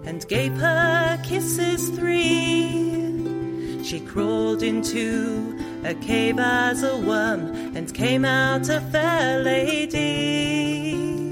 and 0.04 0.24
gave 0.28 0.52
her 0.52 1.20
kisses 1.24 1.88
three. 1.88 3.82
She 3.82 3.98
crawled 3.98 4.62
into 4.62 5.58
a 5.82 5.94
cave 5.94 6.38
as 6.38 6.84
a 6.84 6.96
worm 6.96 7.74
and 7.76 7.92
came 7.92 8.24
out 8.24 8.68
a 8.68 8.80
fair 8.80 9.42
lady. 9.42 11.25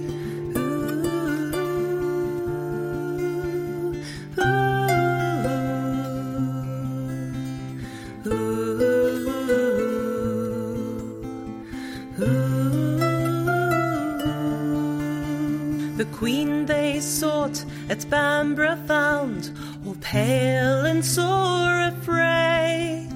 The 16.04 16.18
queen 16.18 16.66
they 16.66 17.00
sought 17.00 17.64
at 17.88 18.08
Bamborough 18.10 18.76
found, 18.86 19.50
all 19.86 19.96
pale 20.02 20.84
and 20.84 21.02
sore 21.02 21.80
afraid. 21.80 23.08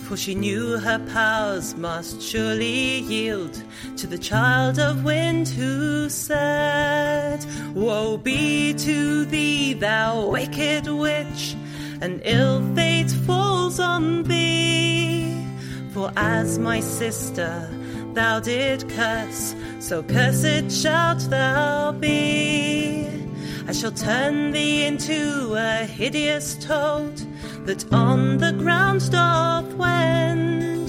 For 0.00 0.16
she 0.16 0.34
knew 0.34 0.78
her 0.78 0.98
powers 1.12 1.76
must 1.76 2.20
surely 2.20 2.98
yield 3.02 3.62
to 3.98 4.08
the 4.08 4.18
child 4.18 4.80
of 4.80 5.04
wind 5.04 5.46
who 5.46 6.08
said, 6.08 7.46
Woe 7.72 8.16
be 8.16 8.74
to 8.74 9.24
thee, 9.26 9.74
thou 9.74 10.30
wicked 10.30 10.88
witch, 10.88 11.54
and 12.00 12.20
ill 12.24 12.60
fate 12.74 13.12
falls 13.12 13.78
on 13.78 14.24
thee. 14.24 15.40
For 15.92 16.10
as 16.16 16.58
my 16.58 16.80
sister 16.80 17.70
thou 18.12 18.40
did 18.40 18.88
curse, 18.90 19.54
so 19.84 20.02
cursed 20.02 20.72
shalt 20.72 21.18
thou 21.28 21.92
be. 21.92 23.06
I 23.68 23.72
shall 23.72 23.92
turn 23.92 24.52
thee 24.52 24.86
into 24.86 25.54
a 25.56 25.84
hideous 25.84 26.54
toad 26.54 27.14
that 27.66 27.92
on 27.92 28.38
the 28.38 28.52
ground 28.52 29.10
doth 29.10 29.70
wend. 29.74 30.88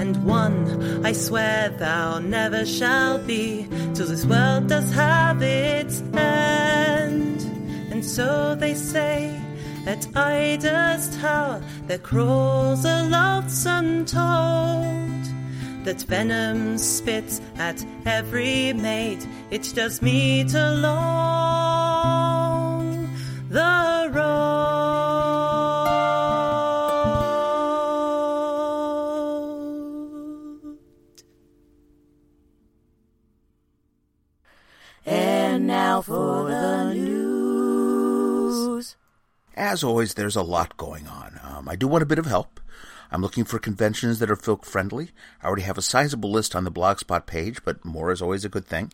And 0.00 0.24
one 0.24 1.04
I 1.04 1.10
swear 1.10 1.70
thou 1.70 2.20
never 2.20 2.64
shalt 2.64 3.26
be 3.26 3.66
till 3.94 4.06
this 4.06 4.24
world 4.24 4.68
does 4.68 4.92
have 4.92 5.42
its 5.42 6.00
end. 6.14 7.42
And 7.90 8.04
so 8.04 8.54
they 8.54 8.74
say 8.74 9.40
at 9.86 10.06
Ida's 10.16 11.18
tower 11.18 11.60
there 11.88 11.98
crawls 11.98 12.84
a 12.84 13.02
loathsome 13.08 14.04
toad 14.04 15.19
that 15.84 16.02
venom 16.02 16.78
spits 16.78 17.40
at 17.56 17.84
every 18.06 18.72
maid 18.72 19.18
it 19.50 19.72
does 19.74 20.00
meet 20.02 20.54
along 20.54 20.90
the 23.48 24.10
road. 24.12 24.60
And 35.06 35.66
now 35.66 36.02
for 36.02 36.48
the 36.48 36.92
news. 36.94 38.96
As 39.56 39.82
always, 39.82 40.14
there's 40.14 40.36
a 40.36 40.42
lot 40.42 40.76
going 40.76 41.06
on. 41.06 41.40
Um, 41.42 41.68
I 41.68 41.76
do 41.76 41.88
want 41.88 42.02
a 42.02 42.06
bit 42.06 42.18
of 42.18 42.26
help. 42.26 42.60
I'm 43.12 43.22
looking 43.22 43.44
for 43.44 43.58
conventions 43.58 44.18
that 44.18 44.30
are 44.30 44.36
folk 44.36 44.64
friendly. 44.64 45.10
I 45.42 45.46
already 45.46 45.62
have 45.62 45.78
a 45.78 45.82
sizable 45.82 46.30
list 46.30 46.54
on 46.54 46.64
the 46.64 46.70
Blogspot 46.70 47.26
page, 47.26 47.64
but 47.64 47.84
more 47.84 48.12
is 48.12 48.22
always 48.22 48.44
a 48.44 48.48
good 48.48 48.66
thing. 48.66 48.92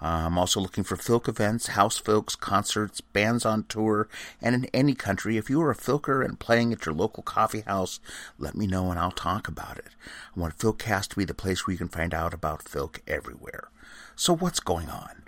Uh, 0.00 0.26
I'm 0.26 0.38
also 0.38 0.60
looking 0.60 0.84
for 0.84 0.96
filk 0.96 1.26
events, 1.26 1.68
house 1.68 1.96
folks, 1.96 2.36
concerts, 2.36 3.00
bands 3.00 3.46
on 3.46 3.64
tour, 3.64 4.08
and 4.42 4.54
in 4.54 4.66
any 4.66 4.94
country. 4.94 5.36
If 5.36 5.48
you 5.48 5.60
are 5.62 5.70
a 5.70 5.76
filker 5.76 6.24
and 6.24 6.38
playing 6.38 6.72
at 6.72 6.84
your 6.84 6.94
local 6.94 7.22
coffee 7.22 7.62
house, 7.62 7.98
let 8.38 8.54
me 8.54 8.66
know 8.66 8.90
and 8.90 9.00
I'll 9.00 9.10
talk 9.10 9.48
about 9.48 9.78
it. 9.78 9.88
I 10.36 10.40
want 10.40 10.58
Filkcast 10.58 11.08
to 11.08 11.16
be 11.16 11.24
the 11.24 11.34
place 11.34 11.66
where 11.66 11.72
you 11.72 11.78
can 11.78 11.88
find 11.88 12.12
out 12.12 12.34
about 12.34 12.64
filk 12.64 13.00
everywhere. 13.06 13.70
So 14.14 14.34
what's 14.34 14.60
going 14.60 14.90
on? 14.90 15.25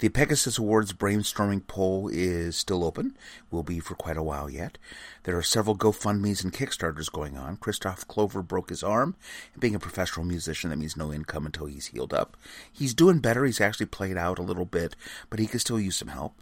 The 0.00 0.08
Pegasus 0.08 0.56
Awards 0.56 0.94
brainstorming 0.94 1.66
poll 1.66 2.08
is 2.10 2.56
still 2.56 2.84
open, 2.84 3.18
will 3.50 3.62
be 3.62 3.80
for 3.80 3.94
quite 3.94 4.16
a 4.16 4.22
while 4.22 4.48
yet. 4.48 4.78
There 5.24 5.36
are 5.36 5.42
several 5.42 5.76
GoFundMe's 5.76 6.42
and 6.42 6.54
Kickstarters 6.54 7.12
going 7.12 7.36
on. 7.36 7.58
Kristoph 7.58 8.06
Klover 8.06 8.42
broke 8.42 8.70
his 8.70 8.82
arm, 8.82 9.14
and 9.52 9.60
being 9.60 9.74
a 9.74 9.78
professional 9.78 10.24
musician, 10.24 10.70
that 10.70 10.78
means 10.78 10.96
no 10.96 11.12
income 11.12 11.44
until 11.44 11.66
he's 11.66 11.88
healed 11.88 12.14
up. 12.14 12.38
He's 12.72 12.94
doing 12.94 13.18
better. 13.18 13.44
He's 13.44 13.60
actually 13.60 13.86
played 13.86 14.16
out 14.16 14.38
a 14.38 14.42
little 14.42 14.64
bit, 14.64 14.96
but 15.28 15.38
he 15.38 15.46
could 15.46 15.60
still 15.60 15.78
use 15.78 15.96
some 15.96 16.08
help. 16.08 16.40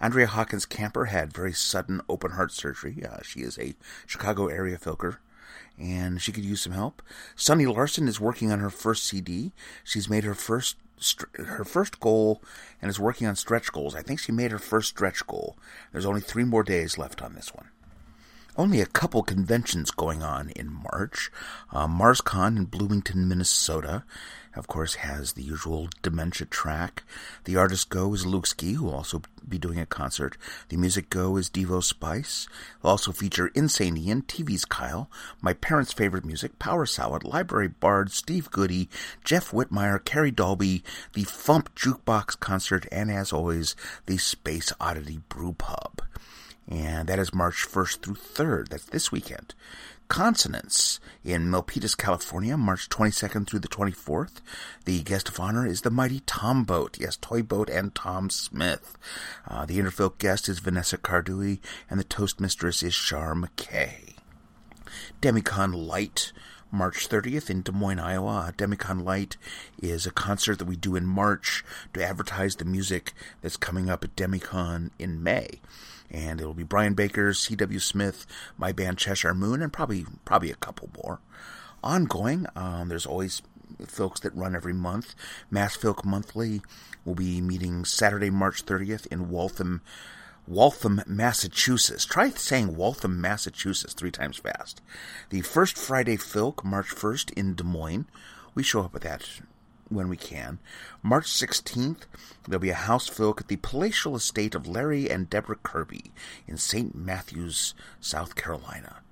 Andrea 0.00 0.28
Hawkins 0.28 0.64
Camper 0.64 1.06
had 1.06 1.32
very 1.32 1.52
sudden 1.52 2.02
open 2.08 2.30
heart 2.30 2.52
surgery. 2.52 3.02
Uh, 3.04 3.22
she 3.24 3.40
is 3.40 3.58
a 3.58 3.74
Chicago 4.06 4.46
area 4.46 4.78
filker. 4.78 5.16
and 5.76 6.22
she 6.22 6.30
could 6.30 6.44
use 6.44 6.60
some 6.60 6.74
help. 6.74 7.02
Sunny 7.34 7.66
Larson 7.66 8.06
is 8.06 8.20
working 8.20 8.52
on 8.52 8.60
her 8.60 8.70
first 8.70 9.04
CD. 9.04 9.50
She's 9.82 10.08
made 10.08 10.22
her 10.22 10.34
first 10.34 10.76
her 11.34 11.64
first 11.64 12.00
goal 12.00 12.42
and 12.80 12.90
is 12.90 13.00
working 13.00 13.26
on 13.26 13.36
stretch 13.36 13.72
goals. 13.72 13.94
I 13.94 14.02
think 14.02 14.20
she 14.20 14.32
made 14.32 14.50
her 14.50 14.58
first 14.58 14.90
stretch 14.90 15.26
goal. 15.26 15.56
There's 15.92 16.06
only 16.06 16.20
three 16.20 16.44
more 16.44 16.62
days 16.62 16.98
left 16.98 17.22
on 17.22 17.34
this 17.34 17.54
one. 17.54 17.68
Only 18.56 18.80
a 18.80 18.86
couple 18.86 19.22
conventions 19.22 19.90
going 19.90 20.22
on 20.22 20.50
in 20.50 20.72
March. 20.72 21.30
Uh, 21.72 21.86
MarsCon 21.86 22.56
in 22.56 22.64
Bloomington, 22.64 23.28
Minnesota, 23.28 24.04
of 24.56 24.66
course, 24.66 24.96
has 24.96 25.32
the 25.32 25.42
usual 25.42 25.88
dementia 26.02 26.46
track. 26.46 27.04
The 27.44 27.56
artist 27.56 27.88
go 27.88 28.12
is 28.12 28.26
Luke 28.26 28.48
Ski, 28.48 28.72
who 28.72 28.86
will 28.86 28.94
also 28.94 29.22
be 29.48 29.58
doing 29.58 29.78
a 29.78 29.86
concert. 29.86 30.36
The 30.68 30.76
music 30.76 31.08
go 31.10 31.36
is 31.36 31.48
Devo 31.48 31.82
Spice. 31.82 32.48
They'll 32.82 32.90
also 32.90 33.12
feature 33.12 33.52
Insane 33.54 33.96
Ian, 33.96 34.22
TV's 34.22 34.64
Kyle, 34.64 35.08
my 35.40 35.52
parents' 35.52 35.92
favorite 35.92 36.24
music, 36.24 36.58
Power 36.58 36.84
Salad, 36.86 37.22
Library 37.22 37.68
Bard, 37.68 38.10
Steve 38.10 38.50
Goodie, 38.50 38.88
Jeff 39.24 39.52
Whitmire, 39.52 40.04
Carrie 40.04 40.32
Dolby, 40.32 40.82
the 41.14 41.22
Fump 41.22 41.68
Jukebox 41.76 42.40
concert, 42.40 42.86
and 42.90 43.10
as 43.12 43.32
always, 43.32 43.76
the 44.06 44.18
Space 44.18 44.72
Oddity 44.80 45.20
Brew 45.28 45.52
Pub 45.52 46.02
and 46.70 47.08
that 47.08 47.18
is 47.18 47.34
March 47.34 47.66
1st 47.68 48.02
through 48.02 48.14
3rd. 48.14 48.68
That's 48.68 48.84
this 48.84 49.10
weekend. 49.10 49.54
Consonance 50.08 50.98
in 51.24 51.46
Milpitas, 51.46 51.96
California, 51.96 52.56
March 52.56 52.88
22nd 52.88 53.46
through 53.46 53.58
the 53.58 53.68
24th. 53.68 54.40
The 54.84 55.02
guest 55.02 55.28
of 55.28 55.38
honor 55.38 55.66
is 55.66 55.82
the 55.82 55.90
mighty 55.90 56.20
Tom 56.20 56.64
Boat. 56.64 56.98
Yes, 56.98 57.16
Toy 57.16 57.42
Boat 57.42 57.68
and 57.68 57.94
Tom 57.94 58.30
Smith. 58.30 58.96
Uh, 59.46 59.66
the 59.66 59.78
Interfilk 59.78 60.18
guest 60.18 60.48
is 60.48 60.60
Vanessa 60.60 60.96
Cardui, 60.96 61.60
and 61.88 61.98
the 61.98 62.04
toast 62.04 62.40
mistress 62.40 62.82
is 62.82 62.94
Shar 62.94 63.34
McKay. 63.34 64.14
Demicon 65.20 65.86
Light, 65.86 66.32
March 66.72 67.08
30th 67.08 67.50
in 67.50 67.62
Des 67.62 67.72
Moines, 67.72 68.00
Iowa. 68.00 68.52
Demicon 68.56 69.04
Light 69.04 69.36
is 69.80 70.06
a 70.06 70.12
concert 70.12 70.58
that 70.58 70.68
we 70.68 70.76
do 70.76 70.96
in 70.96 71.06
March 71.06 71.64
to 71.94 72.04
advertise 72.04 72.56
the 72.56 72.64
music 72.64 73.12
that's 73.42 73.56
coming 73.56 73.88
up 73.88 74.02
at 74.02 74.16
Demicon 74.16 74.90
in 74.98 75.22
May 75.22 75.60
and 76.10 76.40
it'll 76.40 76.54
be 76.54 76.62
Brian 76.62 76.94
Baker, 76.94 77.32
C.W. 77.32 77.78
Smith, 77.78 78.26
my 78.56 78.72
band 78.72 78.98
Cheshire 78.98 79.34
Moon, 79.34 79.62
and 79.62 79.72
probably 79.72 80.06
probably 80.24 80.50
a 80.50 80.56
couple 80.56 80.90
more. 81.02 81.20
Ongoing, 81.82 82.46
um, 82.56 82.88
there's 82.88 83.06
always 83.06 83.42
folks 83.86 84.20
that 84.20 84.34
run 84.34 84.54
every 84.54 84.72
month. 84.72 85.14
Mass 85.50 85.76
Filk 85.76 86.04
Monthly 86.04 86.62
will 87.04 87.14
be 87.14 87.40
meeting 87.40 87.84
Saturday, 87.84 88.30
March 88.30 88.64
30th 88.66 89.06
in 89.06 89.30
Waltham, 89.30 89.80
Waltham, 90.46 91.02
Massachusetts. 91.06 92.04
Try 92.04 92.30
saying 92.30 92.76
Waltham, 92.76 93.20
Massachusetts 93.20 93.94
three 93.94 94.10
times 94.10 94.38
fast. 94.38 94.82
The 95.30 95.42
first 95.42 95.78
Friday 95.78 96.16
Filk, 96.16 96.64
March 96.64 96.88
1st 96.88 97.32
in 97.34 97.54
Des 97.54 97.64
Moines. 97.64 98.06
We 98.54 98.62
show 98.62 98.82
up 98.82 98.94
at 98.94 99.02
that 99.02 99.40
when 99.90 100.08
we 100.08 100.16
can. 100.16 100.58
March 101.02 101.26
16th, 101.26 102.06
there'll 102.46 102.60
be 102.60 102.70
a 102.70 102.74
house 102.74 103.10
filk 103.10 103.40
at 103.40 103.48
the 103.48 103.56
palatial 103.56 104.16
estate 104.16 104.54
of 104.54 104.66
Larry 104.66 105.10
and 105.10 105.28
Deborah 105.28 105.58
Kirby 105.62 106.12
in 106.46 106.56
St. 106.56 106.94
Matthews, 106.94 107.74
South 108.00 108.34
Carolina. 108.34 109.02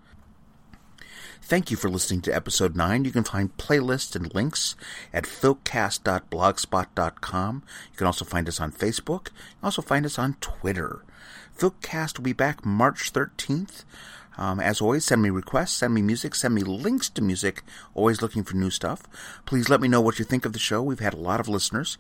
Thank 1.43 1.71
you 1.71 1.77
for 1.77 1.89
listening 1.89 2.21
to 2.23 2.35
episode 2.35 2.75
9. 2.77 3.05
You 3.05 3.11
can 3.11 3.25
find 3.25 3.57
playlists 3.57 4.15
and 4.15 4.33
links 4.35 4.77
at 5.15 5.25
filkcast.blogspot.com. 5.25 7.63
You 7.91 7.97
can 7.97 8.07
also 8.07 8.25
find 8.25 8.49
us 8.49 8.61
on 8.61 8.71
Facebook. 8.71 9.29
You 9.29 9.57
can 9.61 9.65
also 9.65 9.83
find 9.83 10.05
us 10.05 10.19
on 10.19 10.37
Twitter. 10.41 11.05
Filkcast 11.57 12.19
will 12.19 12.25
be 12.25 12.35
back 12.35 12.67
March 12.67 13.13
13th. 13.13 13.85
Um, 14.39 14.61
as 14.61 14.81
always, 14.81 15.05
send 15.05 15.21
me 15.21 15.31
requests, 15.31 15.73
send 15.73 15.93
me 15.93 16.01
music, 16.01 16.35
send 16.35 16.55
me 16.55 16.63
links 16.63 17.11
to 17.11 17.23
music. 17.23 17.65
Always 17.95 18.23
looking 18.23 18.45
for 18.45 18.57
new 18.57 18.71
stuff. 18.71 19.03
Please 19.45 19.69
let 19.69 19.81
me 19.81 19.89
know 19.89 20.01
what 20.01 20.19
you 20.19 20.25
think 20.25 20.47
of 20.47 20.53
the 20.53 20.59
show. 20.59 20.81
We've 20.81 21.01
had 21.01 21.15
a 21.15 21.19
lot 21.19 21.41
of 21.41 21.49
listeners. 21.49 21.99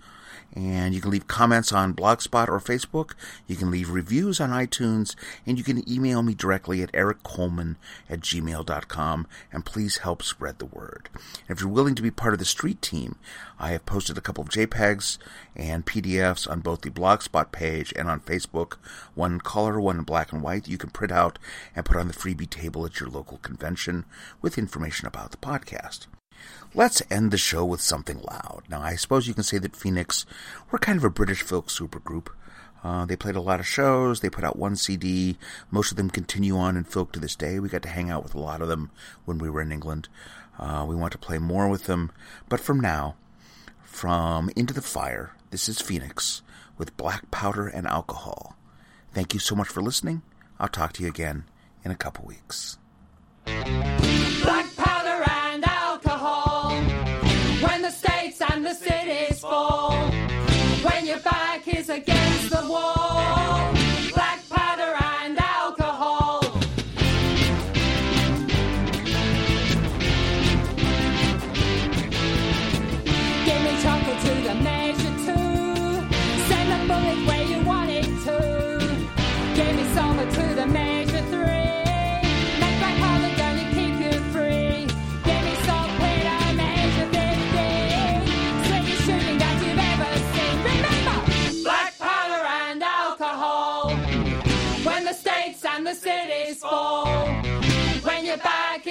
And 0.54 0.94
you 0.94 1.00
can 1.00 1.10
leave 1.10 1.28
comments 1.28 1.72
on 1.72 1.94
Blogspot 1.94 2.48
or 2.48 2.58
Facebook. 2.58 3.12
You 3.46 3.56
can 3.56 3.70
leave 3.70 3.90
reviews 3.90 4.40
on 4.40 4.50
iTunes. 4.50 5.14
And 5.46 5.58
you 5.58 5.64
can 5.64 5.88
email 5.90 6.22
me 6.22 6.34
directly 6.34 6.82
at 6.82 6.92
ericcoleman 6.92 7.76
at 8.08 8.20
gmail.com. 8.20 9.26
And 9.52 9.64
please 9.64 9.98
help 9.98 10.22
spread 10.22 10.58
the 10.58 10.66
word. 10.66 11.10
And 11.48 11.56
if 11.56 11.60
you're 11.60 11.70
willing 11.70 11.94
to 11.94 12.02
be 12.02 12.10
part 12.10 12.32
of 12.32 12.38
the 12.38 12.44
street 12.44 12.82
team, 12.82 13.16
I 13.58 13.70
have 13.70 13.86
posted 13.86 14.16
a 14.16 14.22
couple 14.22 14.42
of 14.42 14.50
JPEGs 14.50 15.18
and 15.54 15.86
PDFs 15.86 16.50
on 16.50 16.60
both 16.60 16.82
the 16.82 16.90
Blogspot 16.90 17.52
page 17.52 17.92
and 17.96 18.08
on 18.08 18.20
Facebook. 18.20 18.76
One 19.14 19.34
in 19.34 19.40
color, 19.40 19.80
one 19.80 19.98
in 19.98 20.04
black 20.04 20.32
and 20.32 20.42
white. 20.42 20.68
You 20.68 20.78
can 20.78 20.90
print 20.90 21.12
out 21.12 21.38
and 21.76 21.84
put 21.84 21.96
on 21.96 22.08
the 22.08 22.14
freebie 22.14 22.48
table 22.48 22.86
at 22.86 23.00
your 23.00 23.08
local 23.08 23.38
convention 23.38 24.04
with 24.40 24.58
information 24.58 25.06
about 25.06 25.30
the 25.30 25.36
podcast. 25.36 26.06
Let's 26.74 27.02
end 27.10 27.30
the 27.30 27.38
show 27.38 27.64
with 27.64 27.80
something 27.80 28.20
loud. 28.20 28.62
Now, 28.68 28.80
I 28.82 28.96
suppose 28.96 29.26
you 29.26 29.34
can 29.34 29.42
say 29.42 29.58
that 29.58 29.76
Phoenix 29.76 30.26
were 30.70 30.78
kind 30.78 30.98
of 30.98 31.04
a 31.04 31.10
British 31.10 31.42
folk 31.42 31.68
supergroup. 31.68 32.28
Uh, 32.84 33.04
they 33.06 33.16
played 33.16 33.36
a 33.36 33.40
lot 33.40 33.60
of 33.60 33.66
shows. 33.66 34.20
They 34.20 34.30
put 34.30 34.44
out 34.44 34.58
one 34.58 34.76
CD. 34.76 35.36
Most 35.70 35.90
of 35.90 35.96
them 35.96 36.10
continue 36.10 36.56
on 36.56 36.76
in 36.76 36.84
folk 36.84 37.12
to 37.12 37.20
this 37.20 37.34
day. 37.34 37.58
We 37.58 37.68
got 37.68 37.82
to 37.82 37.88
hang 37.88 38.10
out 38.10 38.22
with 38.22 38.34
a 38.34 38.40
lot 38.40 38.62
of 38.62 38.68
them 38.68 38.90
when 39.24 39.38
we 39.38 39.50
were 39.50 39.62
in 39.62 39.72
England. 39.72 40.08
Uh, 40.58 40.84
we 40.88 40.94
want 40.94 41.12
to 41.12 41.18
play 41.18 41.38
more 41.38 41.68
with 41.68 41.84
them. 41.84 42.12
But 42.48 42.60
from 42.60 42.80
now, 42.80 43.16
from 43.82 44.50
Into 44.54 44.74
the 44.74 44.82
Fire, 44.82 45.32
this 45.50 45.68
is 45.68 45.80
Phoenix 45.80 46.42
with 46.76 46.96
Black 46.96 47.30
Powder 47.30 47.66
and 47.66 47.86
Alcohol. 47.86 48.56
Thank 49.12 49.34
you 49.34 49.40
so 49.40 49.56
much 49.56 49.68
for 49.68 49.82
listening. 49.82 50.22
I'll 50.60 50.68
talk 50.68 50.92
to 50.94 51.02
you 51.02 51.08
again 51.08 51.44
in 51.84 51.90
a 51.90 51.96
couple 51.96 52.24
weeks. 52.24 52.78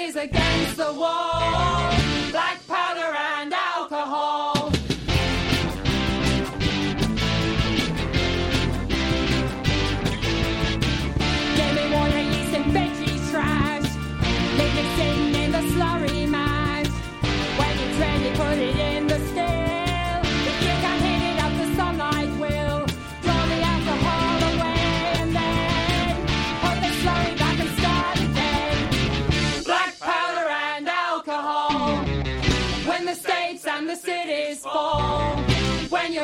Is 0.08 0.16
against 0.16 0.78
the 0.78 0.94
wall. 0.94 1.17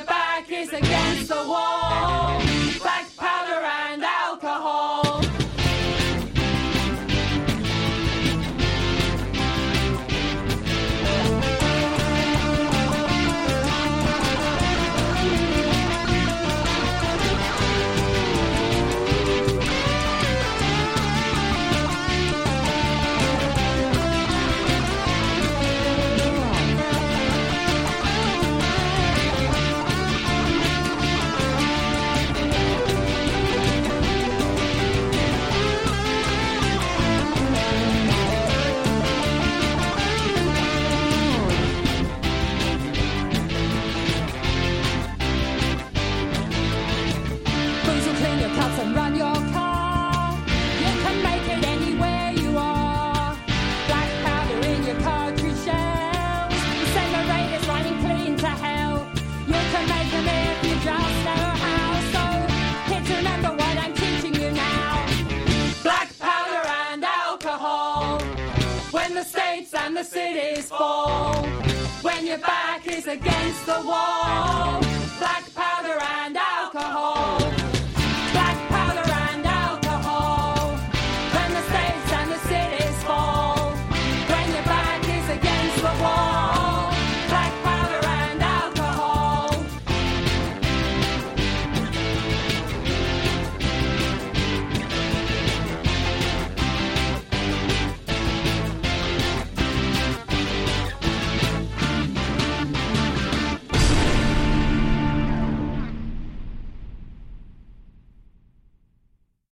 Back 0.06 0.52
is 0.52 0.74
against 0.74 1.30
the 1.30 1.36
wall. 1.36 1.53